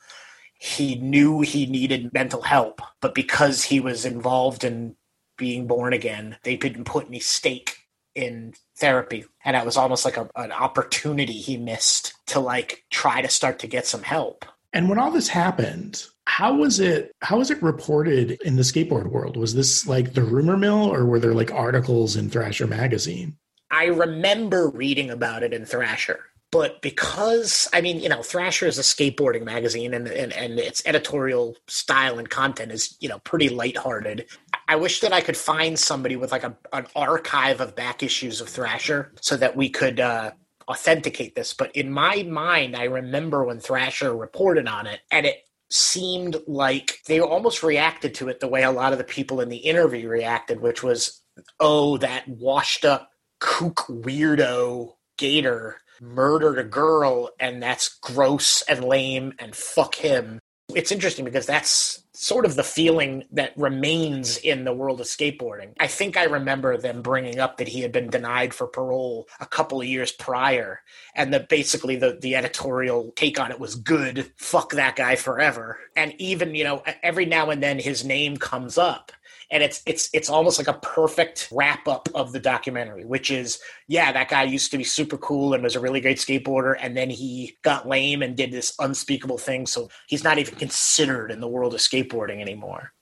he 0.62 0.94
knew 0.94 1.40
he 1.40 1.66
needed 1.66 2.12
mental 2.14 2.40
help, 2.40 2.80
but 3.00 3.16
because 3.16 3.64
he 3.64 3.80
was 3.80 4.04
involved 4.04 4.62
in 4.62 4.94
being 5.37 5.66
born 5.66 5.92
again, 5.92 6.37
they 6.44 6.56
didn't 6.56 6.85
put 6.85 7.08
any 7.08 7.18
stake 7.18 7.78
in 8.14 8.54
therapy. 8.76 9.24
And 9.44 9.56
it 9.56 9.66
was 9.66 9.76
almost 9.76 10.04
like 10.04 10.16
a, 10.16 10.30
an 10.37 10.52
opportunity 10.52 11.32
he 11.32 11.56
missed 11.56 12.14
to 12.26 12.38
like 12.38 12.85
try 12.90 13.22
to 13.22 13.28
start 13.28 13.58
to 13.58 13.66
get 13.66 13.88
some 13.88 14.04
help. 14.04 14.44
And 14.72 14.88
when 14.88 15.00
all 15.00 15.11
this 15.11 15.26
happened, 15.26 16.04
how 16.26 16.54
was 16.54 16.78
it 16.78 17.11
how 17.22 17.38
was 17.38 17.50
it 17.50 17.61
reported 17.61 18.38
in 18.44 18.54
the 18.54 18.62
skateboard 18.62 19.11
world? 19.11 19.37
Was 19.37 19.56
this 19.56 19.85
like 19.88 20.12
the 20.12 20.22
rumor 20.22 20.56
mill 20.56 20.94
or 20.94 21.04
were 21.04 21.18
there 21.18 21.35
like 21.35 21.50
articles 21.50 22.14
in 22.14 22.30
Thrasher 22.30 22.68
magazine? 22.68 23.37
I 23.82 23.86
remember 23.86 24.68
reading 24.68 25.10
about 25.10 25.42
it 25.42 25.52
in 25.52 25.66
Thrasher 25.66 26.20
but 26.52 26.82
because 26.82 27.66
I 27.72 27.80
mean, 27.80 27.98
you 28.00 28.10
know, 28.10 28.22
Thrasher 28.22 28.66
is 28.66 28.78
a 28.78 28.82
skateboarding 28.82 29.42
magazine, 29.42 29.94
and 29.94 30.06
and 30.06 30.32
and 30.34 30.58
its 30.60 30.82
editorial 30.86 31.56
style 31.66 32.18
and 32.18 32.28
content 32.28 32.70
is 32.70 32.94
you 33.00 33.08
know 33.08 33.18
pretty 33.20 33.48
lighthearted. 33.48 34.26
I 34.68 34.76
wish 34.76 35.00
that 35.00 35.14
I 35.14 35.22
could 35.22 35.36
find 35.36 35.78
somebody 35.78 36.14
with 36.14 36.30
like 36.30 36.44
a 36.44 36.54
an 36.74 36.86
archive 36.94 37.62
of 37.62 37.74
back 37.74 38.02
issues 38.02 38.42
of 38.42 38.50
Thrasher 38.50 39.12
so 39.22 39.36
that 39.38 39.56
we 39.56 39.70
could 39.70 39.98
uh, 39.98 40.32
authenticate 40.68 41.34
this. 41.34 41.54
But 41.54 41.74
in 41.74 41.90
my 41.90 42.22
mind, 42.24 42.76
I 42.76 42.84
remember 42.84 43.44
when 43.44 43.58
Thrasher 43.58 44.14
reported 44.14 44.68
on 44.68 44.86
it, 44.86 45.00
and 45.10 45.24
it 45.24 45.44
seemed 45.70 46.36
like 46.46 46.98
they 47.06 47.18
almost 47.18 47.62
reacted 47.62 48.14
to 48.16 48.28
it 48.28 48.40
the 48.40 48.48
way 48.48 48.62
a 48.62 48.70
lot 48.70 48.92
of 48.92 48.98
the 48.98 49.04
people 49.04 49.40
in 49.40 49.48
the 49.48 49.56
interview 49.56 50.06
reacted, 50.06 50.60
which 50.60 50.82
was, 50.82 51.22
oh, 51.58 51.96
that 51.96 52.28
washed 52.28 52.84
up 52.84 53.12
kook 53.42 53.87
weirdo 53.88 54.94
Gator 55.18 55.81
murdered 56.00 56.59
a 56.59 56.64
girl 56.64 57.31
and 57.40 57.61
that's 57.61 57.88
gross 57.88 58.62
and 58.68 58.85
lame 58.85 59.35
and 59.38 59.55
fuck 59.55 59.96
him. 59.96 60.38
It's 60.74 60.92
interesting 60.92 61.24
because 61.24 61.46
that's 61.46 62.05
sort 62.14 62.46
of 62.46 62.55
the 62.55 62.62
feeling 62.62 63.24
that 63.33 63.52
remains 63.57 64.38
in 64.38 64.64
the 64.64 64.72
world 64.72 65.00
of 65.00 65.07
skateboarding. 65.07 65.74
I 65.81 65.88
think 65.88 66.16
I 66.16 66.24
remember 66.24 66.76
them 66.76 67.02
bringing 67.02 67.40
up 67.40 67.57
that 67.57 67.68
he 67.68 67.81
had 67.81 67.90
been 67.90 68.11
denied 68.11 68.55
for 68.55 68.68
parole 68.68 69.26
a 69.40 69.46
couple 69.46 69.81
of 69.81 69.88
years 69.88 70.12
prior, 70.12 70.81
and 71.16 71.35
that 71.35 71.48
basically 71.48 71.96
the, 71.96 72.18
the 72.20 72.37
editorial 72.37 73.12
take 73.16 73.40
on 73.40 73.50
it 73.50 73.61
was 73.61 73.74
good, 73.74 74.33
fuck 74.37 74.70
that 74.72 74.96
guy 74.96 75.16
forever. 75.16 75.78
And 75.96 76.14
even, 76.18 76.55
you 76.55 76.62
know, 76.62 76.85
every 77.02 77.26
now 77.26 77.50
and 77.50 77.62
then 77.62 77.81
his 77.81 78.05
name 78.05 78.37
comes 78.37 78.78
up 78.78 79.11
and 79.52 79.62
it's 79.62 79.82
it's 79.86 80.08
it's 80.12 80.30
almost 80.30 80.58
like 80.58 80.66
a 80.66 80.80
perfect 80.80 81.48
wrap 81.52 81.86
up 81.86 82.08
of 82.14 82.32
the 82.32 82.40
documentary 82.40 83.04
which 83.04 83.30
is 83.30 83.60
yeah 83.86 84.10
that 84.10 84.28
guy 84.28 84.42
used 84.42 84.72
to 84.72 84.78
be 84.78 84.82
super 84.82 85.18
cool 85.18 85.54
and 85.54 85.62
was 85.62 85.76
a 85.76 85.80
really 85.80 86.00
great 86.00 86.16
skateboarder 86.16 86.74
and 86.80 86.96
then 86.96 87.10
he 87.10 87.56
got 87.62 87.86
lame 87.86 88.22
and 88.22 88.36
did 88.36 88.50
this 88.50 88.74
unspeakable 88.80 89.38
thing 89.38 89.66
so 89.66 89.88
he's 90.08 90.24
not 90.24 90.38
even 90.38 90.56
considered 90.56 91.30
in 91.30 91.40
the 91.40 91.46
world 91.46 91.74
of 91.74 91.80
skateboarding 91.80 92.40
anymore. 92.40 92.92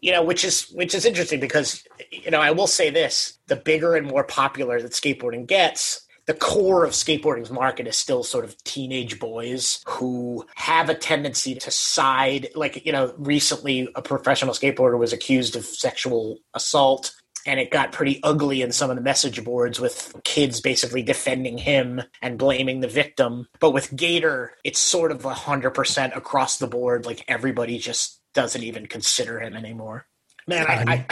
You 0.00 0.12
know 0.12 0.22
which 0.22 0.44
is 0.44 0.68
which 0.74 0.94
is 0.94 1.04
interesting 1.04 1.40
because 1.40 1.82
you 2.12 2.30
know 2.30 2.40
i 2.40 2.52
will 2.52 2.68
say 2.68 2.88
this 2.88 3.40
the 3.48 3.56
bigger 3.56 3.96
and 3.96 4.06
more 4.06 4.22
popular 4.22 4.80
that 4.80 4.92
skateboarding 4.92 5.44
gets 5.44 6.06
the 6.28 6.34
core 6.34 6.84
of 6.84 6.92
skateboarding's 6.92 7.50
market 7.50 7.86
is 7.86 7.96
still 7.96 8.22
sort 8.22 8.44
of 8.44 8.62
teenage 8.62 9.18
boys 9.18 9.80
who 9.86 10.44
have 10.56 10.90
a 10.90 10.94
tendency 10.94 11.54
to 11.54 11.70
side. 11.70 12.48
Like, 12.54 12.84
you 12.84 12.92
know, 12.92 13.14
recently 13.16 13.88
a 13.94 14.02
professional 14.02 14.52
skateboarder 14.52 14.98
was 14.98 15.14
accused 15.14 15.56
of 15.56 15.64
sexual 15.64 16.36
assault 16.52 17.14
and 17.46 17.58
it 17.58 17.70
got 17.70 17.92
pretty 17.92 18.20
ugly 18.22 18.60
in 18.60 18.72
some 18.72 18.90
of 18.90 18.96
the 18.96 19.02
message 19.02 19.42
boards 19.42 19.80
with 19.80 20.14
kids 20.22 20.60
basically 20.60 21.02
defending 21.02 21.56
him 21.56 22.02
and 22.20 22.36
blaming 22.36 22.80
the 22.80 22.88
victim. 22.88 23.48
But 23.58 23.70
with 23.70 23.96
Gator, 23.96 24.52
it's 24.64 24.78
sort 24.78 25.12
of 25.12 25.24
a 25.24 25.32
hundred 25.32 25.70
percent 25.70 26.12
across 26.14 26.58
the 26.58 26.66
board. 26.66 27.06
Like 27.06 27.24
everybody 27.26 27.78
just 27.78 28.20
doesn't 28.34 28.62
even 28.62 28.84
consider 28.84 29.40
him 29.40 29.56
anymore. 29.56 30.04
Man, 30.46 30.66
I, 30.66 30.74
I, 30.74 31.06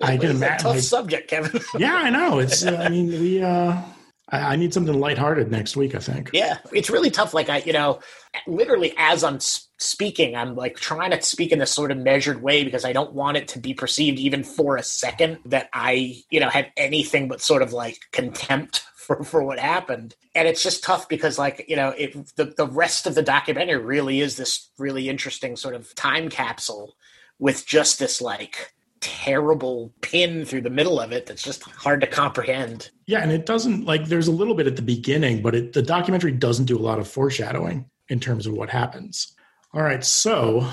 I, 0.00 0.12
I 0.12 0.16
can 0.18 0.30
imagine. 0.30 0.64
Tough 0.64 0.80
subject, 0.80 1.28
Kevin. 1.28 1.60
yeah, 1.76 1.94
I 1.94 2.10
know. 2.10 2.38
It's. 2.38 2.64
Uh, 2.64 2.76
I 2.76 2.88
mean, 2.88 3.08
we. 3.08 3.42
uh 3.42 3.72
I, 3.72 3.84
I 4.32 4.56
need 4.56 4.72
something 4.72 4.98
lighthearted 4.98 5.50
next 5.50 5.76
week. 5.76 5.94
I 5.94 5.98
think. 5.98 6.30
Yeah, 6.32 6.58
it's 6.72 6.90
really 6.90 7.10
tough. 7.10 7.34
Like 7.34 7.48
I, 7.48 7.58
you 7.58 7.72
know, 7.72 8.00
literally 8.46 8.94
as 8.96 9.24
I'm 9.24 9.40
speaking, 9.40 10.36
I'm 10.36 10.54
like 10.54 10.76
trying 10.76 11.10
to 11.10 11.20
speak 11.22 11.52
in 11.52 11.58
this 11.58 11.72
sort 11.72 11.90
of 11.90 11.98
measured 11.98 12.42
way 12.42 12.64
because 12.64 12.84
I 12.84 12.92
don't 12.92 13.12
want 13.12 13.36
it 13.36 13.48
to 13.48 13.58
be 13.58 13.74
perceived 13.74 14.18
even 14.18 14.44
for 14.44 14.76
a 14.76 14.82
second 14.82 15.38
that 15.46 15.68
I, 15.72 16.22
you 16.30 16.38
know, 16.38 16.48
have 16.48 16.66
anything 16.76 17.28
but 17.28 17.40
sort 17.40 17.62
of 17.62 17.72
like 17.72 17.98
contempt 18.12 18.84
for, 18.96 19.24
for 19.24 19.42
what 19.42 19.58
happened. 19.58 20.14
And 20.34 20.46
it's 20.46 20.62
just 20.62 20.84
tough 20.84 21.08
because 21.08 21.38
like, 21.38 21.64
you 21.68 21.76
know, 21.76 21.88
it 21.90 22.14
the, 22.36 22.54
the 22.56 22.66
rest 22.66 23.06
of 23.06 23.14
the 23.14 23.22
documentary 23.22 23.82
really 23.82 24.20
is 24.20 24.36
this 24.36 24.70
really 24.78 25.08
interesting 25.08 25.56
sort 25.56 25.74
of 25.74 25.94
time 25.94 26.28
capsule 26.28 26.94
with 27.38 27.66
just 27.66 27.98
this 27.98 28.20
like 28.20 28.72
terrible 29.00 29.92
pin 30.02 30.44
through 30.44 30.60
the 30.60 30.70
middle 30.70 31.00
of 31.00 31.12
it 31.12 31.26
that's 31.26 31.42
just 31.42 31.62
hard 31.62 32.00
to 32.00 32.06
comprehend. 32.06 32.90
Yeah, 33.06 33.20
and 33.20 33.32
it 33.32 33.46
doesn't 33.46 33.84
like 33.84 34.06
there's 34.06 34.28
a 34.28 34.32
little 34.32 34.54
bit 34.54 34.66
at 34.66 34.76
the 34.76 34.82
beginning, 34.82 35.42
but 35.42 35.54
it, 35.54 35.72
the 35.72 35.82
documentary 35.82 36.32
doesn't 36.32 36.66
do 36.66 36.78
a 36.78 36.80
lot 36.80 36.98
of 36.98 37.08
foreshadowing 37.08 37.88
in 38.08 38.20
terms 38.20 38.46
of 38.46 38.52
what 38.52 38.70
happens. 38.70 39.34
All 39.72 39.82
right, 39.82 40.04
so 40.04 40.68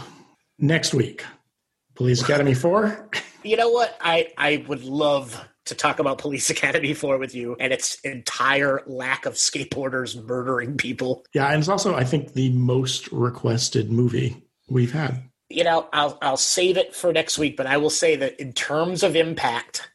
next 0.59 0.93
week, 0.93 1.23
Police 1.95 2.21
Academy 2.21 2.53
4. 2.55 3.09
You 3.43 3.57
know 3.57 3.69
what? 3.69 3.97
I 4.01 4.31
I 4.37 4.65
would 4.67 4.83
love 4.83 5.39
to 5.65 5.75
talk 5.75 5.99
about 5.99 6.17
Police 6.17 6.49
Academy 6.49 6.93
4 6.93 7.17
with 7.17 7.35
you 7.35 7.55
and 7.59 7.73
its 7.73 7.99
entire 8.01 8.81
lack 8.87 9.25
of 9.25 9.33
skateboarders 9.33 10.21
murdering 10.25 10.77
people. 10.77 11.25
Yeah, 11.33 11.47
and 11.47 11.59
it's 11.59 11.69
also 11.69 11.95
I 11.95 12.03
think 12.03 12.33
the 12.33 12.51
most 12.51 13.11
requested 13.11 13.91
movie 13.91 14.43
we've 14.69 14.91
had 14.91 15.23
you 15.49 15.63
know, 15.63 15.87
I'll 15.93 16.17
I'll 16.21 16.37
save 16.37 16.77
it 16.77 16.95
for 16.95 17.13
next 17.13 17.37
week, 17.37 17.57
but 17.57 17.67
I 17.67 17.77
will 17.77 17.89
say 17.89 18.15
that 18.17 18.39
in 18.39 18.53
terms 18.53 19.03
of 19.03 19.15
impact, 19.15 19.89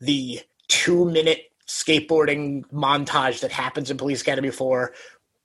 the 0.00 0.40
two 0.68 1.04
minute 1.04 1.50
skateboarding 1.66 2.64
montage 2.72 3.40
that 3.40 3.52
happens 3.52 3.90
in 3.90 3.96
Police 3.96 4.22
Academy 4.22 4.50
4 4.50 4.92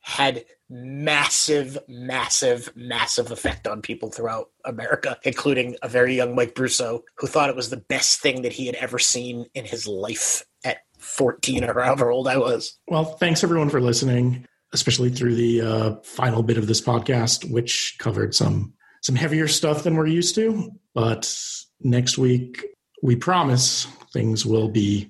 had 0.01 0.45
massive, 0.69 1.77
massive, 1.87 2.71
massive 2.75 3.31
effect 3.31 3.67
on 3.67 3.81
people 3.81 4.09
throughout 4.09 4.49
America, 4.65 5.17
including 5.23 5.75
a 5.83 5.87
very 5.87 6.15
young 6.15 6.35
Mike 6.35 6.55
Brusso, 6.55 7.01
who 7.17 7.27
thought 7.27 7.49
it 7.49 7.55
was 7.55 7.69
the 7.69 7.77
best 7.77 8.19
thing 8.21 8.41
that 8.41 8.53
he 8.53 8.65
had 8.65 8.75
ever 8.75 8.97
seen 8.97 9.45
in 9.53 9.65
his 9.65 9.85
life 9.85 10.43
at 10.63 10.77
14 10.97 11.63
or 11.63 11.81
however 11.81 12.09
old 12.09 12.27
I 12.27 12.37
was. 12.37 12.79
Well, 12.87 13.03
thanks 13.03 13.43
everyone 13.43 13.69
for 13.69 13.81
listening, 13.81 14.47
especially 14.73 15.09
through 15.09 15.35
the 15.35 15.61
uh, 15.61 15.95
final 16.03 16.41
bit 16.41 16.57
of 16.57 16.67
this 16.67 16.81
podcast, 16.81 17.51
which 17.51 17.95
covered 17.99 18.33
some 18.33 18.73
some 19.01 19.15
heavier 19.15 19.47
stuff 19.47 19.83
than 19.83 19.95
we're 19.95 20.07
used 20.07 20.35
to. 20.35 20.71
But 20.93 21.33
next 21.81 22.17
week, 22.17 22.65
we 23.01 23.15
promise 23.15 23.85
things 24.13 24.45
will 24.45 24.69
be 24.69 25.09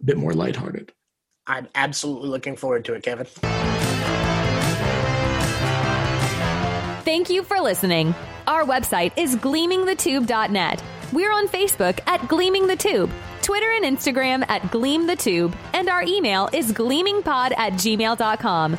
a 0.00 0.04
bit 0.04 0.16
more 0.16 0.32
lighthearted. 0.32 0.92
I'm 1.46 1.68
absolutely 1.74 2.28
looking 2.28 2.56
forward 2.56 2.84
to 2.86 2.94
it, 2.94 3.02
Kevin. 3.02 3.26
Thank 7.04 7.28
you 7.28 7.42
for 7.42 7.60
listening. 7.60 8.14
Our 8.46 8.64
website 8.64 9.12
is 9.16 9.34
gleamingthetube.net. 9.36 10.82
We're 11.12 11.32
on 11.32 11.48
Facebook 11.48 11.98
at 12.06 12.28
Gleaming 12.28 12.68
the 12.68 12.76
Tube, 12.76 13.10
Twitter 13.42 13.70
and 13.72 13.84
Instagram 13.84 14.48
at 14.48 14.70
Gleam 14.70 15.08
the 15.08 15.16
Tube, 15.16 15.56
and 15.74 15.88
our 15.88 16.02
email 16.02 16.48
is 16.52 16.72
gleamingpod 16.72 17.58
at 17.58 17.72
gmail.com. 17.72 18.78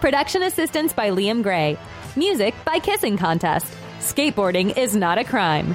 Production 0.00 0.42
assistance 0.42 0.92
by 0.92 1.10
Liam 1.10 1.42
Gray. 1.42 1.78
Music 2.16 2.54
by 2.64 2.78
Kissing 2.78 3.16
Contest. 3.16 3.72
Skateboarding 4.00 4.76
is 4.76 4.94
not 4.94 5.16
a 5.16 5.24
crime. 5.24 5.74